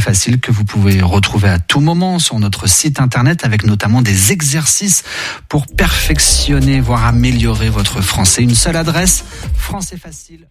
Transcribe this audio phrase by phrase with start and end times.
[0.00, 4.32] facile que vous pouvez retrouver à tout moment sur notre site internet avec notamment des
[4.32, 5.04] exercices
[5.48, 8.42] pour perfectionner, voire améliorer votre français.
[8.42, 9.24] Une seule adresse,
[9.56, 10.46] français facile.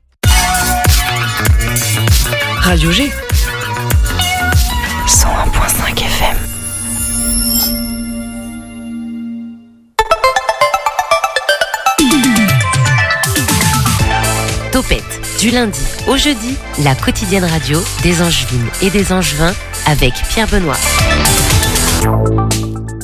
[2.58, 3.12] Radio G.
[5.08, 6.45] 101.5 FM.
[15.46, 19.54] Du lundi au jeudi, la quotidienne radio des Angevines et des Angevins
[19.86, 20.78] avec Pierre Benoît.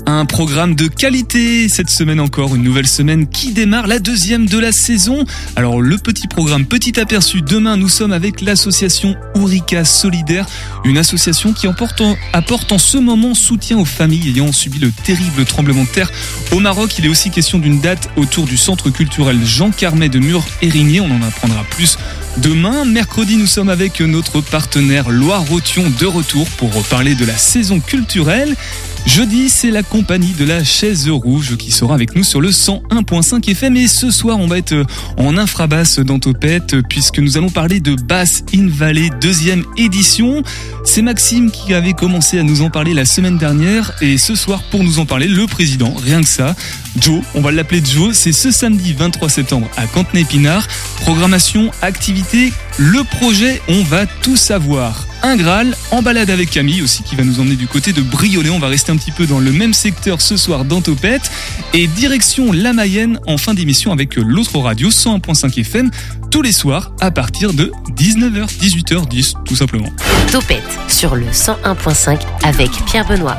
[0.07, 1.69] Un programme de qualité.
[1.69, 5.23] Cette semaine encore, une nouvelle semaine qui démarre, la deuxième de la saison.
[5.55, 7.43] Alors le petit programme, petit aperçu.
[7.43, 10.47] Demain, nous sommes avec l'association Ourika Solidaire,
[10.83, 15.83] une association qui apporte en, ce moment soutien aux familles ayant subi le terrible tremblement
[15.83, 16.11] de terre
[16.51, 16.97] au Maroc.
[16.97, 21.01] Il est aussi question d'une date autour du centre culturel Jean Carmet de Mur-Érigné.
[21.01, 21.97] On en apprendra plus
[22.37, 27.81] Demain, mercredi, nous sommes avec notre partenaire Loire-Rotion de retour pour parler de la saison
[27.81, 28.55] culturelle.
[29.05, 33.49] Jeudi, c'est la compagnie de la chaise rouge qui sera avec nous sur le 101.5
[33.49, 34.85] FM et ce soir, on va être
[35.17, 40.43] en infrabasse dans Topette puisque nous allons parler de Bass in Valley deuxième édition.
[40.85, 44.63] C'est Maxime qui avait commencé à nous en parler la semaine dernière et ce soir,
[44.69, 46.55] pour nous en parler, le président, rien que ça,
[46.97, 50.67] Joe, on va l'appeler Joe, c'est ce samedi 23 septembre à Cantenay-Pinard.
[51.01, 57.03] Programmation, activité, le projet, on va tout savoir un Graal, en balade avec Camille aussi
[57.03, 58.49] qui va nous emmener du côté de Briolet.
[58.49, 61.29] On va rester un petit peu dans le même secteur ce soir dans Topette.
[61.73, 65.91] Et direction La Mayenne en fin d'émission avec l'autre radio 101.5 FM
[66.31, 69.89] tous les soirs à partir de 19h, 18h10 tout simplement.
[70.31, 73.37] Topette sur le 101.5 avec Pierre Benoît.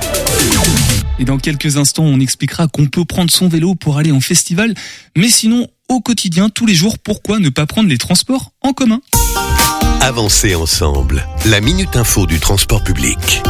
[1.18, 4.74] Et dans quelques instants, on expliquera qu'on peut prendre son vélo pour aller en festival,
[5.16, 9.00] mais sinon, au quotidien, tous les jours, pourquoi ne pas prendre les transports en commun?
[10.00, 11.26] Avancer ensemble.
[11.46, 13.42] La Minute Info du transport public.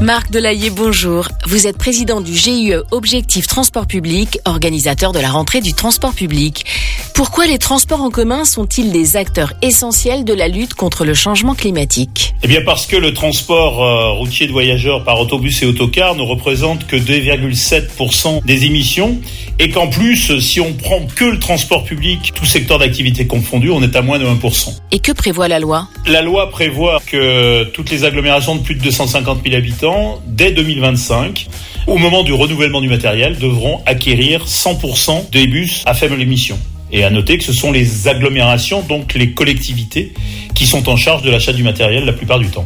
[0.00, 1.26] Marc Delaillé, bonjour.
[1.46, 6.66] Vous êtes président du GIE Objectif Transport Public, organisateur de la rentrée du transport public.
[7.14, 11.54] Pourquoi les transports en commun sont-ils des acteurs essentiels de la lutte contre le changement
[11.54, 12.34] climatique?
[12.42, 16.20] Eh bien parce que le transport euh, routier de voyageurs par autobus et autocar ne
[16.20, 19.18] représente que 2,7% des émissions
[19.58, 23.82] et qu'en plus, si on prend que le transport public, tout secteur d'activité confondu, on
[23.82, 24.76] est à moins de 1%.
[24.92, 25.88] Et que prévoit la loi?
[26.06, 31.46] La loi prévoit que toutes les agglomérations de plus de 250 000 habitants, dès 2025,
[31.86, 36.58] au moment du renouvellement du matériel, devront acquérir 100% des bus à faible émission.
[36.92, 40.12] Et à noter que ce sont les agglomérations, donc les collectivités,
[40.54, 42.64] qui sont en charge de l'achat du matériel la plupart du temps.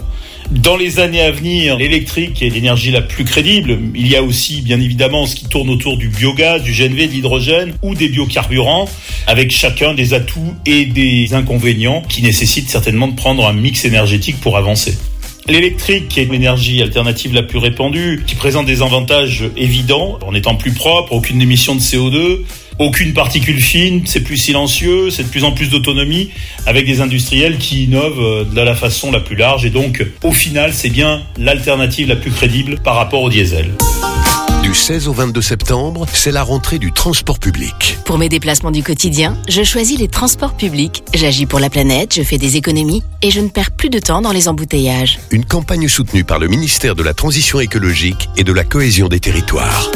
[0.50, 3.78] Dans les années à venir, l'électrique est l'énergie la plus crédible.
[3.94, 7.12] Il y a aussi, bien évidemment, ce qui tourne autour du biogaz, du GNV, de
[7.12, 8.88] l'hydrogène ou des biocarburants,
[9.28, 14.40] avec chacun des atouts et des inconvénients qui nécessitent certainement de prendre un mix énergétique
[14.40, 14.98] pour avancer.
[15.50, 20.54] L'électrique, qui est l'énergie alternative la plus répandue, qui présente des avantages évidents, en étant
[20.54, 22.42] plus propre, aucune émission de CO2,
[22.78, 26.30] aucune particule fine, c'est plus silencieux, c'est de plus en plus d'autonomie,
[26.66, 29.64] avec des industriels qui innovent de la façon la plus large.
[29.64, 33.72] Et donc, au final, c'est bien l'alternative la plus crédible par rapport au diesel.
[34.70, 37.98] Du 16 au 22 septembre, c'est la rentrée du transport public.
[38.04, 41.02] Pour mes déplacements du quotidien, je choisis les transports publics.
[41.12, 44.22] J'agis pour la planète, je fais des économies et je ne perds plus de temps
[44.22, 45.18] dans les embouteillages.
[45.32, 49.18] Une campagne soutenue par le ministère de la Transition écologique et de la cohésion des
[49.18, 49.90] territoires.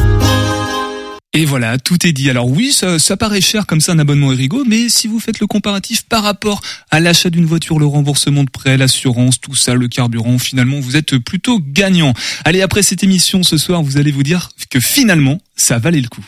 [1.37, 2.31] Et voilà, tout est dit.
[2.31, 5.49] Alors oui, ça, paraît cher comme ça un abonnement Erigo, mais si vous faites le
[5.49, 6.61] comparatif par rapport
[6.93, 10.97] à l'achat d'une voiture, le remboursement de prêt, l'assurance, tout ça, le carburant, finalement, vous
[10.97, 12.15] êtes plutôt gagnant.
[12.45, 16.09] Allez, après cette émission ce soir, vous allez vous dire que finalement, ça valait le
[16.09, 16.25] coup.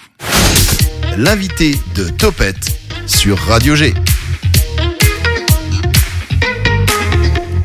[1.16, 3.94] L'invité de Topette sur Radio G.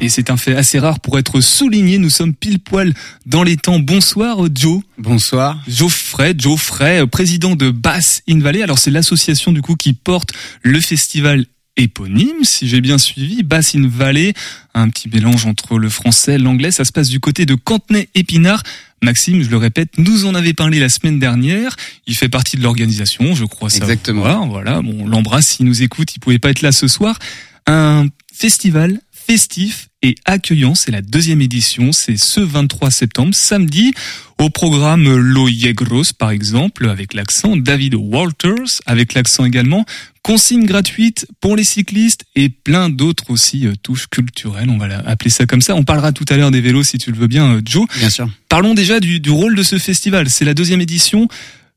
[0.04, 2.00] Et c'est un fait assez rare pour être souligné.
[2.00, 2.92] Nous sommes pile poil
[3.28, 3.78] dans les temps.
[3.78, 4.82] Bonsoir Joe.
[4.98, 5.62] Bonsoir.
[5.68, 8.64] Geoffrey, Geoffrey, président de Bass in Valley.
[8.64, 10.32] Alors c'est l'association du coup qui porte
[10.64, 11.46] le festival
[11.78, 14.34] éponyme, si j'ai bien suivi, Bass in Valley,
[14.74, 16.72] un petit mélange entre le français et l'anglais.
[16.72, 18.64] Ça se passe du côté de Cantenay-Épinard.
[19.04, 21.76] Maxime, je le répète, nous en avait parlé la semaine dernière.
[22.08, 23.70] Il fait partie de l'organisation, je crois.
[23.70, 24.22] Exactement.
[24.22, 24.82] Voilà, voilà.
[24.82, 26.16] Bon, on l'embrasse s'il nous écoute.
[26.16, 27.20] Il pouvait pas être là ce soir.
[27.68, 30.76] Un festival festif et accueillant.
[30.76, 31.92] C'est la deuxième édition.
[31.92, 33.94] C'est ce 23 septembre, samedi.
[34.40, 37.56] Au programme Loyegros, par exemple, avec l'accent.
[37.56, 39.86] David Walters, avec l'accent également.
[40.24, 44.70] Consigne gratuite pour les cyclistes et plein d'autres aussi euh, touches culturelles.
[44.70, 45.76] On va appeler ça comme ça.
[45.76, 47.88] On parlera tout à l'heure des vélos si tu le veux bien, euh, Joe.
[47.98, 48.30] Bien sûr.
[48.50, 50.30] Parlons déjà du, du rôle de ce festival.
[50.30, 51.28] C'est la deuxième édition.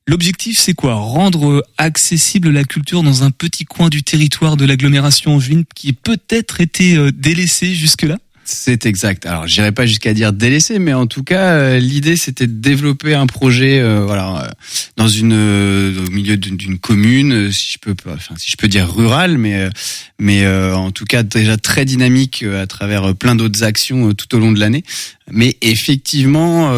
[0.07, 0.95] L'objectif, c'est quoi?
[0.95, 6.61] Rendre accessible la culture dans un petit coin du territoire de l'agglomération angevine qui peut-être
[6.61, 8.19] été délaissé jusque-là?
[8.47, 9.25] C'est exact.
[9.25, 13.15] Alors, j'irai pas jusqu'à dire délaissé, mais en tout cas, euh, l'idée c'était de développer
[13.15, 14.51] un projet, euh, voilà, euh,
[14.99, 19.39] dans une, au milieu d'une commune, si je peux, enfin, si je peux dire rurale,
[19.39, 19.69] mais,
[20.19, 24.53] mais en tout cas déjà très dynamique à travers plein d'autres actions tout au long
[24.53, 24.85] de l'année.
[25.31, 26.69] Mais effectivement,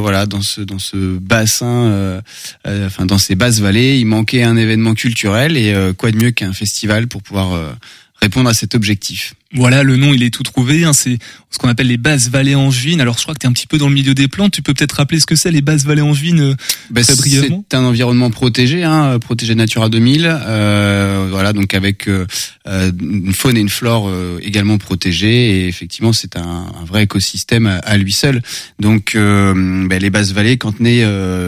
[0.00, 2.20] voilà, dans ce dans ce bassin,
[2.66, 6.52] enfin dans ces basses vallées, il manquait un événement culturel et quoi de mieux qu'un
[6.52, 7.76] festival pour pouvoir
[8.24, 9.34] répondre à cet objectif.
[9.56, 10.84] Voilà, le nom, il est tout trouvé.
[10.84, 11.18] Hein, c'est
[11.50, 13.00] ce qu'on appelle les bases vallées angevines.
[13.00, 14.52] Alors, je crois que tu es un petit peu dans le milieu des plantes.
[14.52, 16.54] Tu peux peut-être rappeler ce que c'est les bases vallées angevines euh,
[16.90, 20.26] bah, C'est un environnement protégé, hein, protégé Natura 2000.
[20.26, 22.26] Euh, voilà, donc avec euh,
[22.66, 24.10] euh, une faune et une flore
[24.42, 25.60] également protégées.
[25.60, 28.42] Et effectivement, c'est un, un, vrai écosystème à, lui seul.
[28.80, 31.04] Donc, bah, les bases vallées, quand on est,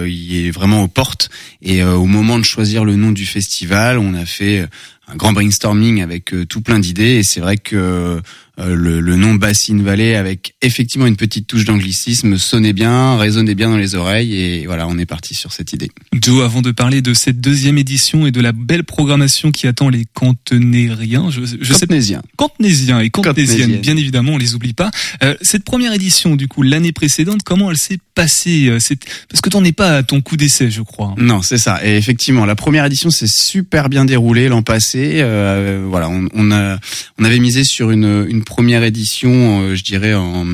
[0.08, 1.28] il est vraiment aux portes.
[1.60, 4.64] Et au moment de choisir le nom du festival, on a fait
[5.08, 7.16] un grand brainstorming avec euh, tout plein d'idées.
[7.16, 8.20] Et c'est vrai que
[8.58, 13.70] le, le, nom Bassine Valley avec effectivement une petite touche d'anglicisme sonnait bien, résonnait bien
[13.70, 15.90] dans les oreilles et voilà, on est parti sur cette idée.
[16.14, 19.88] Joe, avant de parler de cette deuxième édition et de la belle programmation qui attend
[19.88, 22.22] les cantonériens, je, je Cantenaisiens.
[22.22, 24.90] Sais, cantenaisiens et cantésiennes, bien évidemment, on les oublie pas.
[25.22, 28.78] Euh, cette première édition, du coup, l'année précédente, comment elle s'est passée euh,
[29.28, 31.14] Parce que t'en es pas à ton coup d'essai, je crois.
[31.18, 31.84] Non, c'est ça.
[31.84, 35.20] Et effectivement, la première édition s'est super bien déroulée l'an passé.
[35.20, 36.78] Euh, voilà, on, on, a,
[37.18, 40.46] on avait misé sur une, une première édition, euh, je dirais en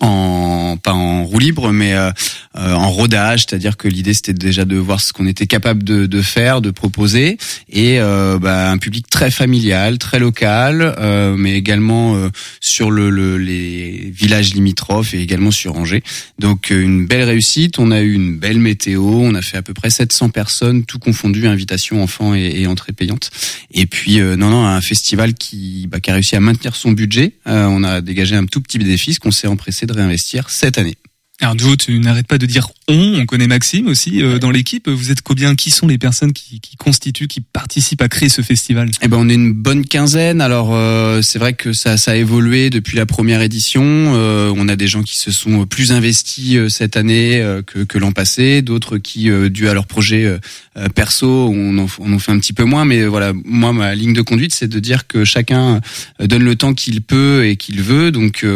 [0.00, 2.10] en pas en roue libre mais euh,
[2.56, 3.46] euh, en rodage.
[3.46, 6.70] C'est-à-dire que l'idée c'était déjà de voir ce qu'on était capable de, de, faire de
[6.70, 7.38] proposer.
[7.68, 10.94] Et euh, bah, un public très familial très local
[11.36, 16.02] mais également sur le, le, les villages limitrophes et également sur Angers.
[16.38, 17.78] Donc une belle réussite.
[17.78, 19.02] On a eu une belle météo.
[19.02, 22.92] On a fait à peu près 700 personnes tout confondu invitation enfants et, et entrée
[22.92, 23.30] payante
[23.72, 27.32] et puis non non un festival qui bah, qui a réussi à maintenir son budget.
[27.46, 30.96] On a dégagé un tout petit bénéfice qu'on s'est empressé de réinvestir cette année.
[31.44, 34.88] Alors Joe, tu n'arrêtes pas de dire on, on connaît Maxime aussi euh, dans l'équipe.
[34.88, 35.54] Vous êtes combien?
[35.54, 38.90] Qui sont les personnes qui, qui, constituent, qui participent à créer ce festival?
[39.02, 40.40] Eh ben on est une bonne quinzaine.
[40.40, 43.82] Alors euh, c'est vrai que ça, ça a évolué depuis la première édition.
[43.84, 48.12] Euh, on a des gens qui se sont plus investis cette année que, que l'an
[48.12, 50.38] passé, d'autres qui, dû à leur projet
[50.94, 52.86] perso, on en, on en fait un petit peu moins.
[52.86, 55.80] Mais voilà, moi ma ligne de conduite, c'est de dire que chacun
[56.20, 58.10] donne le temps qu'il peut et qu'il veut.
[58.12, 58.46] Donc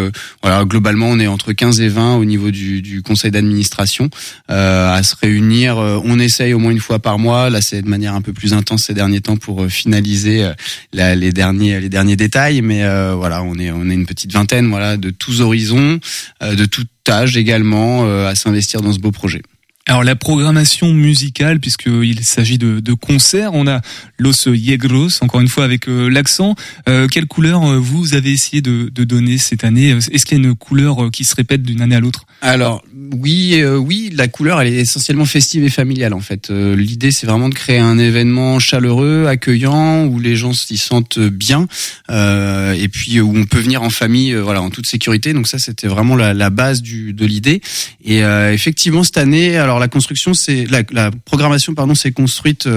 [0.42, 4.10] voilà, globalement on est entre 15 et 20 au niveau du du, conseil d'administration
[4.50, 5.78] euh, à se réunir.
[5.78, 7.50] Euh, on essaye au moins une fois par mois.
[7.50, 10.50] Là, c'est de manière un peu plus intense ces derniers temps pour euh, finaliser
[10.92, 12.62] les derniers les derniers détails.
[12.62, 12.82] Mais
[13.14, 16.00] voilà, on est on est une petite vingtaine, voilà, de tous horizons,
[16.40, 19.42] de tout âge également, à s'investir dans ce beau projet.
[19.86, 23.80] Alors la programmation musicale, puisqu'il s'agit de, de, concerts, on a
[24.18, 26.54] Los Yegros, encore une fois avec l'accent.
[26.86, 29.90] quelle couleur vous avez essayé de, de donner cette année?
[29.90, 32.26] Est-ce qu'il y a une couleur qui se répète d'une année à l'autre?
[32.40, 36.50] Alors oui, euh, oui, la couleur elle est essentiellement festive et familiale en fait.
[36.50, 41.18] Euh, l'idée c'est vraiment de créer un événement chaleureux, accueillant, où les gens s'y sentent
[41.18, 41.66] bien,
[42.10, 45.32] euh, et puis où on peut venir en famille, voilà, en toute sécurité.
[45.32, 47.60] Donc ça c'était vraiment la, la, base du, de l'idée.
[48.04, 48.20] Et
[48.52, 52.68] effectivement cette année, alors la construction c'est la, la, programmation pardon s'est construite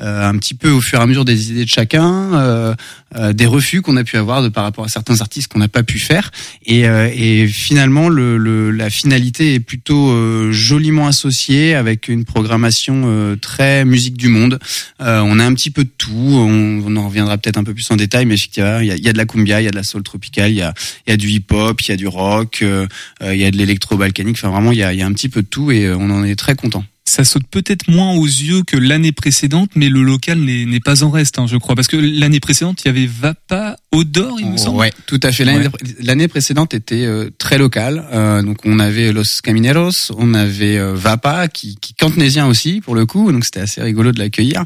[0.00, 2.74] un petit peu au fur et à mesure des idées de chacun,
[3.32, 5.82] des refus qu'on a pu avoir de par rapport à certains artistes qu'on n'a pas
[5.82, 6.30] pu faire,
[6.64, 13.02] et, et finalement le, le la finalité est plutôt euh, joliment associée avec une programmation
[13.06, 14.58] euh, très musique du monde.
[15.00, 16.12] Euh, on a un petit peu de tout.
[16.12, 19.08] On, en reviendra peut-être un peu plus en détail, mais effectivement, il y a, y
[19.08, 20.72] a, de la cumbia, il y a de la soul tropicale, il y a,
[21.06, 24.36] y a du hip-hop, il y a du rock, il y a de l'électro-balkanique.
[24.38, 26.24] Enfin, vraiment, il y a, y a un petit peu de tout et on en
[26.24, 26.84] est très content
[27.16, 31.10] ça saute peut-être moins aux yeux que l'année précédente, mais le local n'est pas en
[31.10, 34.56] reste, hein, je crois, parce que l'année précédente, il y avait Vapa Odor, il me
[34.56, 34.78] semble.
[34.78, 35.44] Ouais, tout à fait.
[36.00, 40.94] L'année précédente était euh, très locale, euh, donc on avait Los Camineros, on avait euh,
[40.94, 44.64] Vapa, qui, qui cantonésien aussi pour le coup, donc c'était assez rigolo de l'accueillir.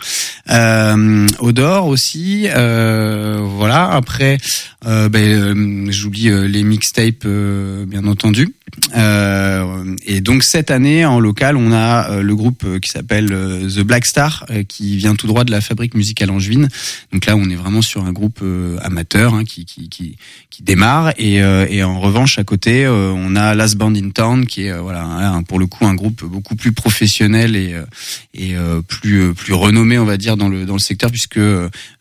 [0.48, 3.90] Odor aussi, voilà.
[3.90, 4.38] Après,
[4.84, 8.54] ben, j'oublie les mixtapes, bien entendu.
[8.94, 13.80] et donc cette année en local, on a le groupe euh, qui s'appelle euh, The
[13.80, 16.68] Black Star, euh, qui vient tout droit de la fabrique musicale angevine.
[17.12, 18.42] Donc là, on est vraiment sur un groupe
[18.82, 20.16] amateur hein, qui, qui,
[20.62, 21.12] démarre.
[21.18, 21.42] Et,
[21.82, 25.66] en revanche, à côté, on a Last Band in Town, qui est voilà pour le
[25.66, 27.74] coup un groupe beaucoup plus professionnel et,
[28.86, 31.40] plus plus renommé, on va dire, dans le dans le secteur, puisque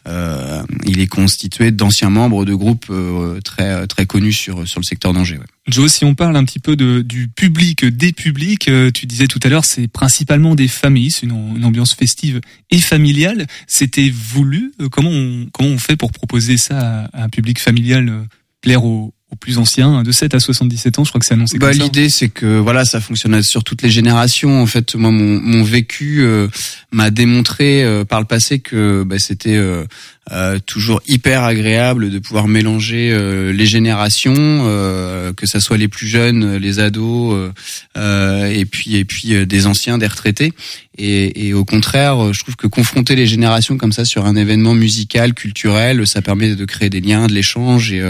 [0.10, 4.86] euh, il est constitué d'anciens membres de groupes euh, très très connus sur sur le
[4.86, 5.38] secteur d'Angers.
[5.38, 5.46] Ouais.
[5.68, 9.40] Joe, si on parle un petit peu du public, des publics, euh, tu disais tout
[9.44, 13.46] à l'heure, c'est principalement des familles, c'est une, ambiance festive et familiale.
[13.68, 14.72] C'était voulu.
[14.92, 15.12] comment
[15.52, 18.28] comment on fait pour proposer ça à, un public familial,
[18.62, 21.04] plaire aux, aux plus anciens, hein, de 7 à 77 ans.
[21.04, 21.72] Je crois que c'est annoncé bah.
[21.72, 24.62] L'idée, c'est que voilà, ça fonctionne sur toutes les générations.
[24.62, 26.48] En fait, moi, mon, mon vécu euh,
[26.92, 29.86] m'a démontré euh, par le passé que bah, c'était euh,
[30.32, 35.88] euh, toujours hyper agréable de pouvoir mélanger euh, les générations, euh, que ça soit les
[35.88, 37.52] plus jeunes, les ados,
[37.96, 40.54] et puis et puis des anciens, des retraités.
[41.02, 44.74] Et, et, au contraire, je trouve que confronter les générations comme ça sur un événement
[44.74, 48.04] musical, culturel, ça permet de créer des liens, de l'échange, et,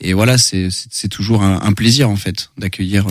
[0.00, 3.06] et voilà, c'est toujours un, plaisir en fait d'accueillir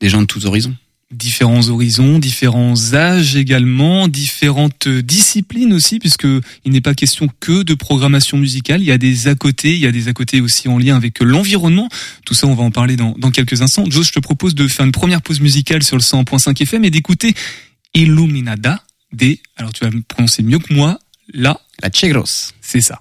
[0.00, 0.74] des gens de tous horizons
[1.10, 6.26] différents horizons, différents âges également, différentes disciplines aussi, puisque
[6.64, 8.82] il n'est pas question que de programmation musicale.
[8.82, 10.96] Il y a des à côté, il y a des à côté aussi en lien
[10.96, 11.88] avec l'environnement.
[12.26, 13.84] Tout ça, on va en parler dans, dans quelques instants.
[13.88, 16.90] Joe, je te propose de faire une première pause musicale sur le 100.5 FM et
[16.90, 17.34] d'écouter
[17.94, 20.98] Illuminada des, alors tu vas me prononcer mieux que moi,
[21.32, 22.52] la, la Chegros.
[22.60, 23.00] C'est ça.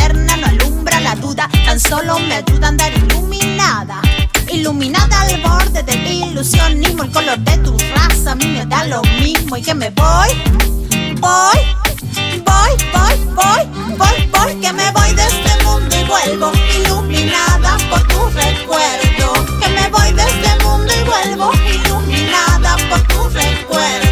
[0.00, 4.00] linterna no alumbra la duda, tan solo me ayuda a andar iluminada.
[4.52, 9.02] Iluminada al borde del ilusionismo, el color de tu raza a mí me da lo
[9.20, 10.28] mismo y que me voy,
[11.20, 11.60] voy,
[12.44, 18.02] voy, voy, voy, voy, voy, que me voy de este mundo y vuelvo iluminada por
[18.08, 19.32] tu recuerdo.
[19.60, 24.09] Que me voy de este mundo y vuelvo iluminada por tu recuerdo.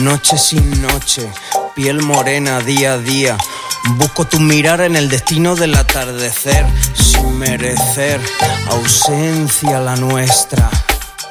[0.00, 1.30] Noche sin noche,
[1.74, 3.36] piel morena día a día.
[3.96, 8.20] Busco tu mirar en el destino del atardecer, sin merecer
[8.70, 10.70] ausencia la nuestra.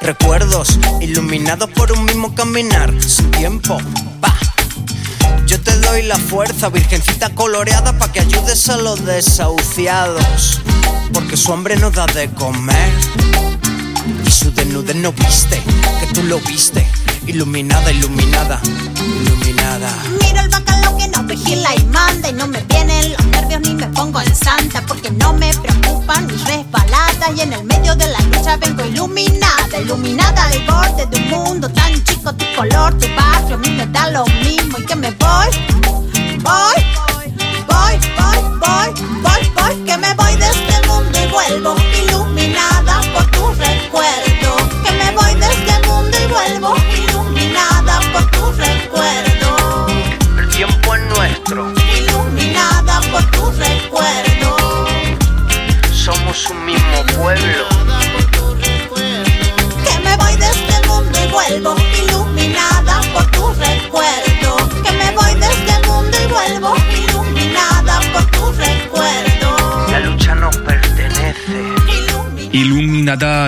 [0.02, 3.78] Recuerdos iluminados por un mismo caminar, sin tiempo,
[4.20, 4.36] pa.
[5.46, 10.62] Yo te doy la fuerza, virgencita coloreada, pa' que ayudes a los desahuciados.
[11.14, 12.92] Porque su hambre no da de comer.
[14.74, 15.62] Desnudez no viste,
[16.00, 16.84] que tú lo viste
[17.28, 18.60] Iluminada, iluminada,
[19.22, 19.90] iluminada.
[20.20, 22.30] Miro el bacalao que no vigila y manda.
[22.30, 24.82] Y no me vienen los nervios ni me pongo en santa.
[24.82, 27.38] Porque no me preocupan mis resbaladas.
[27.38, 29.80] Y en el medio de la lucha vengo iluminada.
[29.80, 32.34] Iluminada al borde de un mundo tan chico.
[32.34, 33.83] Tu color, tu barrio, a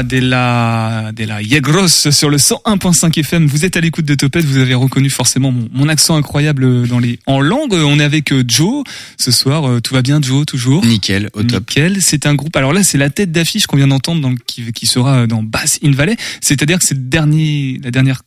[0.03, 3.45] De la, de la Yegros sur le 101.5 FM.
[3.45, 6.99] Vous êtes à l'écoute de Topette, vous avez reconnu forcément mon, mon, accent incroyable dans
[6.99, 7.73] les, en langue.
[7.73, 8.83] On est avec euh, Joe
[9.17, 9.69] ce soir.
[9.69, 10.85] Euh, tout va bien, Joe, toujours?
[10.85, 11.61] Nickel, au top.
[11.69, 11.97] Nickel.
[12.01, 12.55] C'est un groupe.
[12.55, 15.91] Alors là, c'est la tête d'affiche qu'on vient d'entendre, qui, qui sera dans Bass in
[15.91, 16.17] Valley.
[16.41, 18.21] C'est-à-dire que c'est dernier, la dernière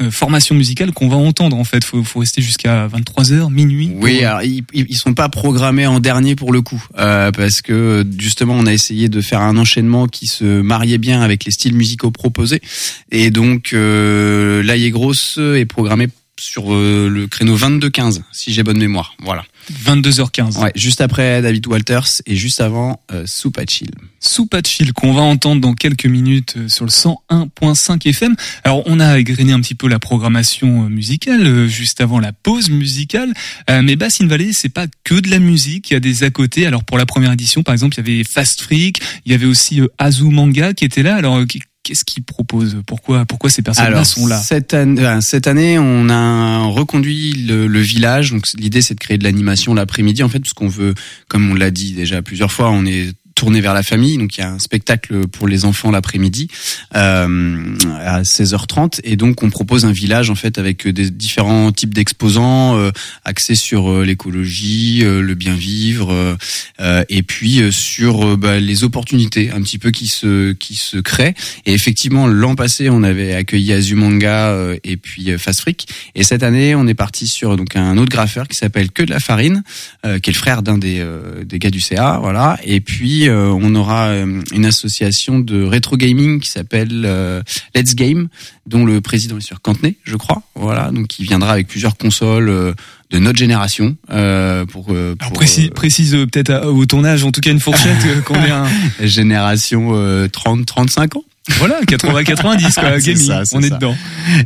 [0.00, 1.84] euh, formation musicale qu'on va entendre en fait.
[1.84, 3.92] Faut, faut rester jusqu'à 23h, minuit.
[3.94, 8.02] Oui, alors, ils, ils sont pas programmés en dernier pour le coup, euh, parce que
[8.18, 11.74] justement on a essayé de faire un enchaînement qui se mariait bien avec les styles
[11.74, 12.62] musicaux proposés,
[13.10, 16.08] et donc euh, là, Grosse est programmé
[16.42, 19.14] sur euh, le créneau 22-15, si j'ai bonne mémoire.
[19.20, 19.44] Voilà.
[19.70, 20.58] 22h15.
[20.60, 23.90] Ouais, juste après David Walters et juste avant euh, Soupa Chill.
[24.18, 28.34] Soupa Chill qu'on va entendre dans quelques minutes euh, sur le 101.5 FM.
[28.64, 32.70] Alors on a égrené un petit peu la programmation euh, musicale juste avant la pause
[32.70, 33.32] musicale,
[33.68, 36.30] mais Bass in Valley c'est pas que de la musique, il y a des à
[36.30, 36.66] côté.
[36.66, 39.46] Alors pour la première édition par exemple, il y avait Fast Freak, il y avait
[39.46, 41.16] aussi Azu Manga qui était là.
[41.16, 41.38] Alors
[41.82, 42.80] Qu'est-ce qu'ils proposent?
[42.86, 44.38] Pourquoi, pourquoi ces personnes-là sont là?
[44.38, 48.30] cette année, euh, cette année, on a reconduit le, le village.
[48.30, 50.94] Donc l'idée, c'est de créer de l'animation l'après-midi, en fait, parce qu'on veut,
[51.28, 54.18] comme on l'a dit déjà plusieurs fois, on est tourné vers la famille.
[54.18, 56.48] Donc il y a un spectacle pour les enfants l'après-midi
[56.94, 61.94] euh, à 16h30 et donc on propose un village en fait avec des différents types
[61.94, 62.90] d'exposants euh,
[63.24, 66.36] axés sur euh, l'écologie, euh, le bien vivre
[66.80, 71.34] euh, et puis sur bah, les opportunités un petit peu qui se qui se créent.
[71.66, 76.74] Et effectivement l'an passé on avait accueilli Azumanga et puis Fast Freak et cette année
[76.74, 79.62] on est parti sur donc un autre graffeur qui s'appelle Que de la farine
[80.02, 81.04] qui est le frère d'un des
[81.44, 85.96] des gars du CA voilà et puis euh, on aura euh, une association de rétro
[85.96, 87.42] gaming qui s'appelle euh,
[87.74, 88.28] Let's Game,
[88.66, 90.42] dont le président est sur Cantenay, je crois.
[90.54, 92.74] Voilà, donc qui viendra avec plusieurs consoles
[93.10, 93.96] de notre génération.
[94.10, 98.34] Euh, pour, pour Alors précise, précise peut-être au tournage, en tout cas une fourchette qu'on
[98.34, 98.68] est un
[99.00, 101.24] génération 30 35 ans.
[101.58, 103.96] Voilà, 80-90 quoi, gaming, ça, on est dedans.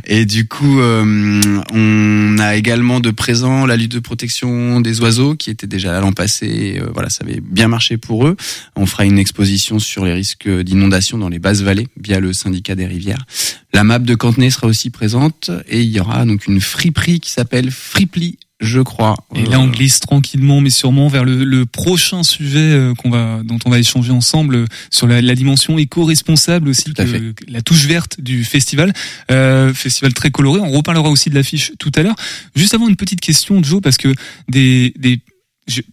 [0.05, 5.35] Et du coup, euh, on a également de présent la lutte de protection des oiseaux
[5.35, 6.79] qui était déjà là l'an passé.
[6.81, 8.35] Euh, voilà, ça avait bien marché pour eux.
[8.75, 12.73] On fera une exposition sur les risques d'inondation dans les basses vallées via le syndicat
[12.73, 13.25] des rivières.
[13.73, 17.29] La map de Cantenay sera aussi présente et il y aura donc une friperie qui
[17.29, 19.15] s'appelle Fripli je crois.
[19.35, 23.41] Et là, on glisse tranquillement, mais sûrement vers le, le prochain sujet euh, qu'on va,
[23.43, 27.85] dont on va échanger ensemble euh, sur la, la dimension éco-responsable aussi, que, la touche
[27.85, 28.93] verte du festival,
[29.31, 30.59] euh, festival très coloré.
[30.59, 32.15] On reparlera aussi de l'affiche tout à l'heure.
[32.55, 34.13] Juste avant une petite question, Joe, parce que
[34.49, 35.21] des, des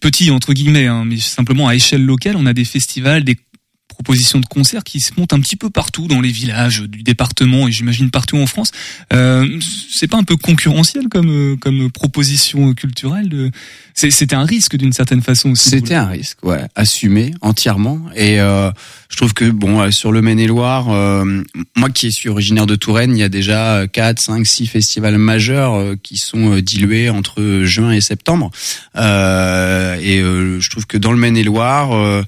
[0.01, 3.37] petits entre guillemets, hein, mais simplement à échelle locale, on a des festivals, des
[3.95, 7.67] propositions de concerts qui se montent un petit peu partout dans les villages du département
[7.67, 8.71] et j'imagine partout en France.
[9.13, 13.51] Euh, c'est pas un peu concurrentiel comme euh, comme proposition culturelle de...
[13.93, 15.69] C'était un risque d'une certaine façon aussi.
[15.69, 18.01] C'était un risque, ouais, assumé entièrement.
[18.13, 18.69] Et euh,
[19.07, 21.43] je trouve que bon, euh, sur le Maine-et-Loire, euh,
[21.77, 25.95] moi qui suis originaire de Touraine, il y a déjà 4, 5, 6 festivals majeurs
[26.03, 28.51] qui sont dilués entre juin et septembre.
[28.95, 32.25] et je trouve que dans le Maine-et-Loire,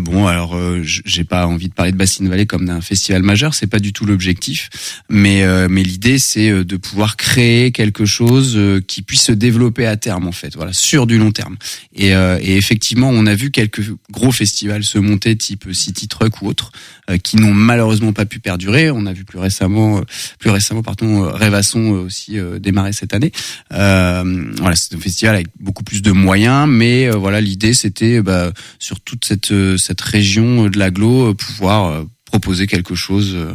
[0.00, 0.56] bon, alors
[0.86, 3.92] j'ai pas envie de parler de Bassine Vallée comme d'un festival majeur, c'est pas du
[3.92, 4.70] tout l'objectif,
[5.08, 10.26] mais mais l'idée c'est de pouvoir créer quelque chose qui puisse se développer à terme
[10.28, 10.54] en fait.
[10.54, 11.56] Voilà sur du long terme.
[11.94, 16.42] Et, euh, et, effectivement, on a vu quelques gros festivals se monter, type City Truck
[16.42, 18.90] ou autres, euh, qui n'ont malheureusement pas pu perdurer.
[18.90, 20.02] On a vu plus récemment, euh,
[20.38, 23.32] plus récemment, pardon, Rêvasson aussi démarrer cette année.
[23.70, 29.00] voilà, c'est un festival avec beaucoup plus de moyens, mais voilà, l'idée c'était bah, sur
[29.00, 33.52] toute cette cette région de l'agglo pouvoir proposer quelque chose euh,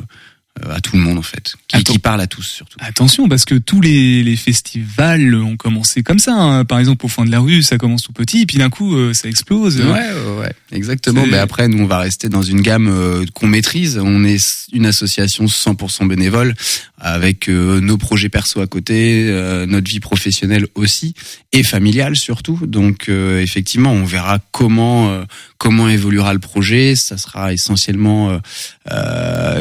[0.69, 2.77] à tout le monde en fait, qui, qui, parle à tous surtout.
[2.81, 6.33] Attention parce que tous les, les festivals ont commencé comme ça.
[6.33, 6.65] Hein.
[6.65, 8.95] Par exemple au fond de la rue, ça commence tout petit, et puis d'un coup
[8.95, 9.79] euh, ça explose.
[9.79, 11.25] Ouais, ouais, exactement.
[11.25, 13.99] Mais après nous on va rester dans une gamme euh, qu'on maîtrise.
[14.03, 16.53] On est une association 100% bénévole
[16.97, 19.25] avec nos projets perso à côté,
[19.67, 21.15] notre vie professionnelle aussi
[21.51, 22.59] et familiale surtout.
[22.67, 25.25] Donc effectivement on verra comment
[25.61, 26.95] comment évoluera le projet.
[26.95, 28.39] Ça sera essentiellement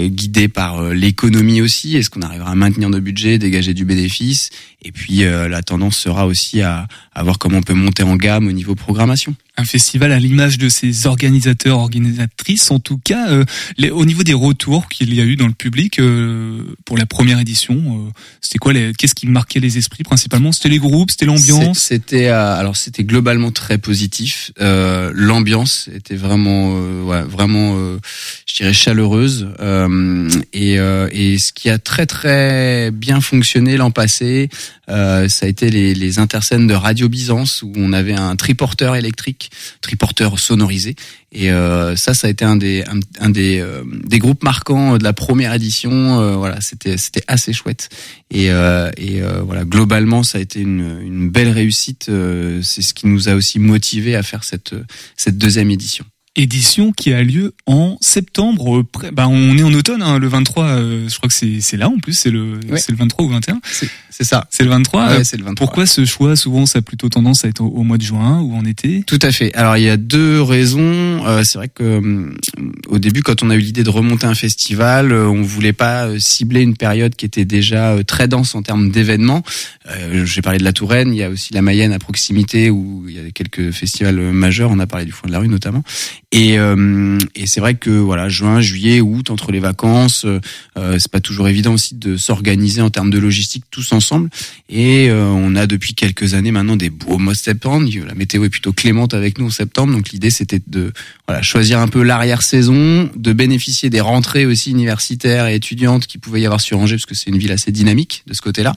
[0.08, 1.96] guidé par euh, l'économie aussi.
[1.96, 4.50] Est-ce qu'on arrivera à maintenir nos budgets, dégager du bénéfice?
[4.82, 8.16] Et puis euh, la tendance sera aussi à, à voir comment on peut monter en
[8.16, 12.70] gamme au niveau programmation un festival à l'image de ses organisateurs, organisatrices.
[12.70, 13.44] En tout cas, euh,
[13.76, 17.06] les, au niveau des retours qu'il y a eu dans le public euh, pour la
[17.06, 20.52] première édition, euh, c'était quoi Qu'est-ce qui marquait les esprits principalement?
[20.52, 21.78] C'était les groupes, c'était l'ambiance?
[21.78, 24.52] C'était alors c'était globalement très positif.
[24.58, 27.76] L'ambiance était vraiment, ouais, vraiment,
[28.46, 29.48] je dirais chaleureuse.
[30.52, 34.48] et, et ce qui a très très bien fonctionné l'an passé,
[34.90, 38.96] euh, ça a été les, les interscènes de Radio Byzance où on avait un triporteur
[38.96, 39.50] électrique,
[39.80, 40.96] triporteur sonorisé.
[41.32, 44.98] Et euh, ça, ça a été un des un, un des, euh, des groupes marquants
[44.98, 46.36] de la première édition.
[46.38, 47.88] Voilà, c'était c'était assez chouette.
[48.30, 52.10] Et, et voilà, globalement, ça a été une, une belle réussite.
[52.62, 54.74] C'est ce qui nous a aussi motivé à faire cette
[55.16, 56.04] cette deuxième édition.
[56.36, 58.84] Édition qui a lieu en septembre.
[59.12, 60.64] Bah, on est en automne, hein, le 23.
[60.64, 62.12] euh, je crois que c'est là en plus.
[62.14, 62.78] C'est le Ouais.
[62.88, 63.60] le 23 ou 21.
[64.10, 64.46] C'est ça.
[64.50, 65.06] C'est le 23.
[65.06, 65.66] Ouais, Euh, c'est le 23.
[65.66, 68.40] Pourquoi ce choix Souvent, ça a plutôt tendance à être au, au mois de juin
[68.40, 69.02] ou en été?
[69.06, 69.54] Tout à fait.
[69.54, 70.80] Alors il y a deux raisons.
[71.26, 72.36] Euh, c'est vrai que hum,
[72.88, 76.06] au début, quand on a eu l'idée de remonter un festival, euh, on voulait pas
[76.06, 79.42] euh, cibler une période qui était déjà euh, très dense en termes d'événements.
[79.88, 83.04] Euh, J'ai parlé de la Touraine, il y a aussi la Mayenne à proximité où
[83.08, 84.70] il y a quelques festivals euh, majeurs.
[84.70, 85.82] On a parlé du Foin de la Rue notamment.
[86.32, 90.40] Et, euh, et c'est vrai que voilà, juin, juillet, août, entre les vacances, euh,
[90.78, 94.00] euh, c'est pas toujours évident aussi de s'organiser en termes de logistique tous ensemble.
[94.68, 97.88] Et euh, on a depuis quelques années maintenant des beaux mois de septembre.
[98.06, 100.92] La météo est plutôt clémente avec nous en septembre, donc l'idée c'était de
[101.26, 106.40] voilà choisir un peu l'arrière-saison, de bénéficier des rentrées aussi universitaires et étudiantes qui pouvaient
[106.40, 108.74] y avoir sur Angers, parce que c'est une ville assez dynamique de ce côté-là.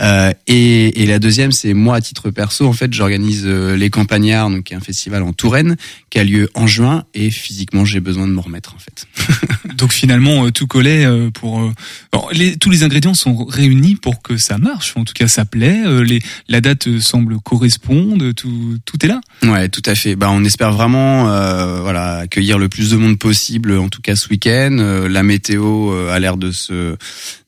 [0.00, 3.90] Euh, et, et la deuxième, c'est moi à titre perso, en fait, j'organise euh, les
[3.90, 5.76] Campagnards, donc un festival en Touraine
[6.10, 9.06] qui a lieu en juin, et physiquement j'ai besoin de me remettre en fait.
[9.76, 11.72] Donc finalement, euh, tout collait euh, pour.
[12.12, 14.94] bon, les, tous les ingrédients sont réunis pour que ça marche.
[14.96, 15.82] En tout cas, ça plaît.
[15.84, 18.32] euh, les, la date euh, semble correspondre.
[18.32, 19.20] Tout, tout est là.
[19.42, 20.16] Ouais, tout à fait.
[20.16, 24.16] Bah, on espère vraiment, euh, voilà, accueillir le plus de monde possible, en tout cas
[24.16, 25.06] ce week-end.
[25.10, 26.96] La météo a l'air de se,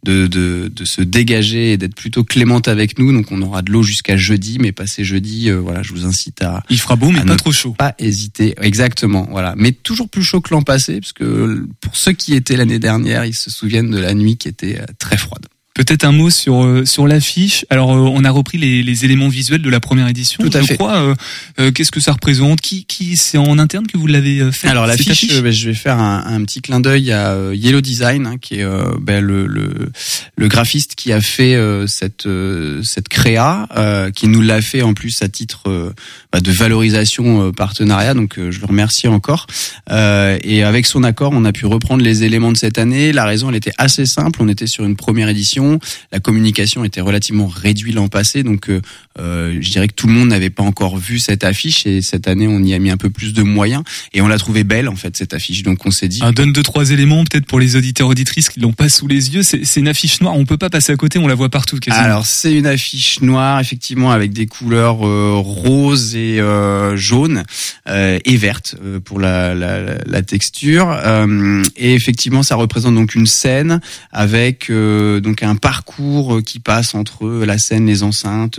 [0.05, 3.12] de, de, de se dégager et d'être plutôt clémente avec nous.
[3.12, 6.42] Donc, on aura de l'eau jusqu'à jeudi, mais passé jeudi, euh, voilà, je vous incite
[6.42, 6.62] à.
[6.68, 7.74] Il fera beau, mais pas trop chaud.
[7.79, 8.55] Pas hésiter.
[8.61, 9.27] Exactement.
[9.31, 9.55] Voilà.
[9.57, 13.24] Mais toujours plus chaud que l'an passé, parce que pour ceux qui étaient l'année dernière,
[13.24, 15.46] ils se souviennent de la nuit qui était très froide.
[15.75, 17.67] Peut-être un mot sur euh, sur l'affiche.
[17.69, 20.39] Alors, euh, on a repris les, les éléments visuels de la première édition.
[20.43, 20.77] Tout à je fait.
[20.77, 21.15] crois.
[21.59, 22.61] euh, Qu'est-ce que ça représente?
[22.61, 25.43] Qui qui c'est en interne que vous l'avez fait Alors l'affiche, affiche?
[25.43, 28.67] ben, je vais faire un, un petit clin d'œil à Yellow Design, hein, qui est
[29.01, 29.91] ben, le, le,
[30.37, 34.83] le graphiste qui a fait euh, cette euh, cette créa, euh, qui nous l'a fait
[34.83, 35.93] en plus à titre euh,
[36.33, 38.15] bah, de valorisation euh, partenariat.
[38.15, 39.49] Donc euh, je le remercie encore.
[39.91, 43.11] Euh, et avec son accord, on a pu reprendre les éléments de cette année.
[43.13, 44.39] La raison, elle était assez simple.
[44.41, 45.63] On était sur une première édition.
[46.12, 48.70] La communication était relativement réduite l'an passé, donc
[49.18, 51.87] euh, je dirais que tout le monde n'avait pas encore vu cette affiche.
[51.87, 54.38] Et cette année, on y a mis un peu plus de moyens et on l'a
[54.38, 55.62] trouvée belle en fait cette affiche.
[55.62, 56.20] Donc on s'est dit.
[56.22, 59.35] Ah, donne deux trois éléments peut-être pour les auditeurs auditrices qui l'ont pas sous les
[59.35, 59.42] yeux.
[59.42, 60.35] C'est une affiche noire.
[60.37, 61.18] On peut pas passer à côté.
[61.18, 61.79] On la voit partout.
[61.79, 62.05] Quasiment.
[62.05, 67.44] Alors c'est une affiche noire effectivement avec des couleurs euh, roses et euh, jaunes
[67.88, 73.14] euh, et vertes euh, pour la, la, la- texture Euh, et effectivement ça représente donc
[73.14, 78.59] une scène avec euh, donc un parcours qui passe entre la scène, les enceintes,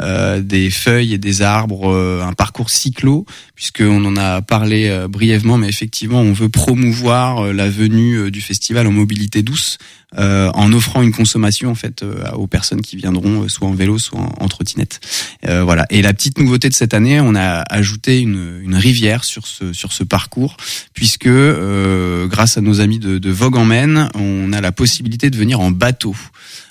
[0.00, 3.26] euh, des feuilles et des arbres, euh, un parcours cyclo
[3.58, 8.30] puisqu'on en a parlé euh, brièvement mais effectivement on veut promouvoir euh, la venue euh,
[8.30, 9.78] du festival en mobilité douce
[10.16, 14.32] en offrant une consommation en fait aux personnes qui viendront soit en vélo soit en,
[14.40, 15.00] en trottinette.
[15.46, 15.84] Voilà.
[15.90, 19.74] Et la petite nouveauté de cette année, on a ajouté une, une rivière sur ce
[19.74, 20.56] sur ce parcours
[20.94, 25.36] puisque grâce à nos amis de, de Vogue en Maine, on a la possibilité de
[25.36, 26.16] venir en bateau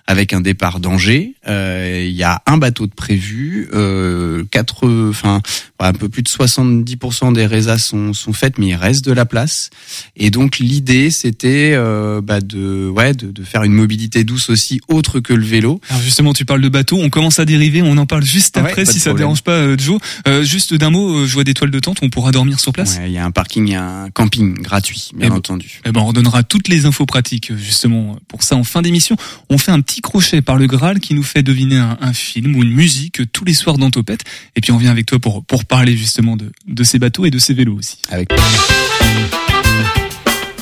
[0.07, 1.33] avec un départ d'Angers.
[1.47, 5.41] Euh, Il y a un bateau de prévu, euh, quatre, enfin
[5.79, 9.25] un peu plus de 70% des résas sont, sont faites, mais il reste de la
[9.25, 9.69] place.
[10.15, 14.79] Et donc l'idée, c'était euh, bah, de, ouais, de, de faire une mobilité douce aussi,
[14.87, 15.79] autre que le vélo.
[15.89, 18.85] Alors justement, tu parles de bateau, on commence à dériver, on en parle juste après
[18.85, 19.17] si ça problème.
[19.27, 19.99] dérange pas euh, Joe.
[20.27, 22.73] Euh, juste d'un mot, euh, je vois des toiles de tente, on pourra dormir sur
[22.73, 22.97] place.
[22.97, 25.35] Ouais, Il y a un parking, il y a un camping gratuit, bien Eh ben-
[25.37, 25.81] entendu.
[25.85, 29.15] Eh ben, on redonnera toutes les infos pratiques justement pour ça en fin d'émission.
[29.49, 32.55] On fait un petit crochet par le Graal qui nous fait deviner un, un film
[32.55, 34.23] ou une musique tous les soirs dans Topette.
[34.55, 37.31] Et puis on vient avec toi pour pour parler justement de de ces bateaux et
[37.31, 37.97] de ces vélos aussi.
[38.09, 38.29] Avec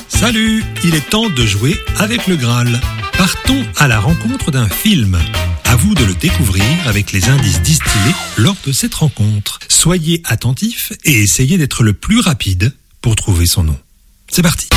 [0.08, 2.80] Salut, il est temps de jouer avec le Graal.
[3.18, 5.18] Partons à la rencontre d'un film.
[5.64, 9.58] À vous de le découvrir avec les indices distillés lors de cette rencontre.
[9.68, 12.72] Soyez attentifs et essayez d'être le plus rapide
[13.02, 13.78] pour trouver son nom.
[14.30, 14.68] C'est parti.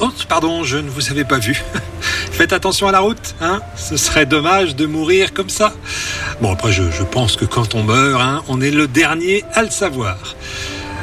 [0.00, 1.62] Oh, pardon, je ne vous avais pas vu.
[2.32, 3.60] Faites attention à la route, hein.
[3.76, 5.72] Ce serait dommage de mourir comme ça.
[6.40, 9.70] Bon, après, je, pense que quand on meurt, hein, on est le dernier à le
[9.70, 10.16] savoir.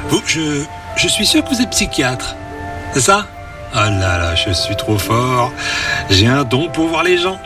[0.09, 2.35] Vous, je, suis sûr que vous êtes psychiatre.
[2.93, 3.27] C'est ça?
[3.73, 5.51] Ah là là, je suis trop fort.
[6.09, 7.39] J'ai un don pour voir les gens.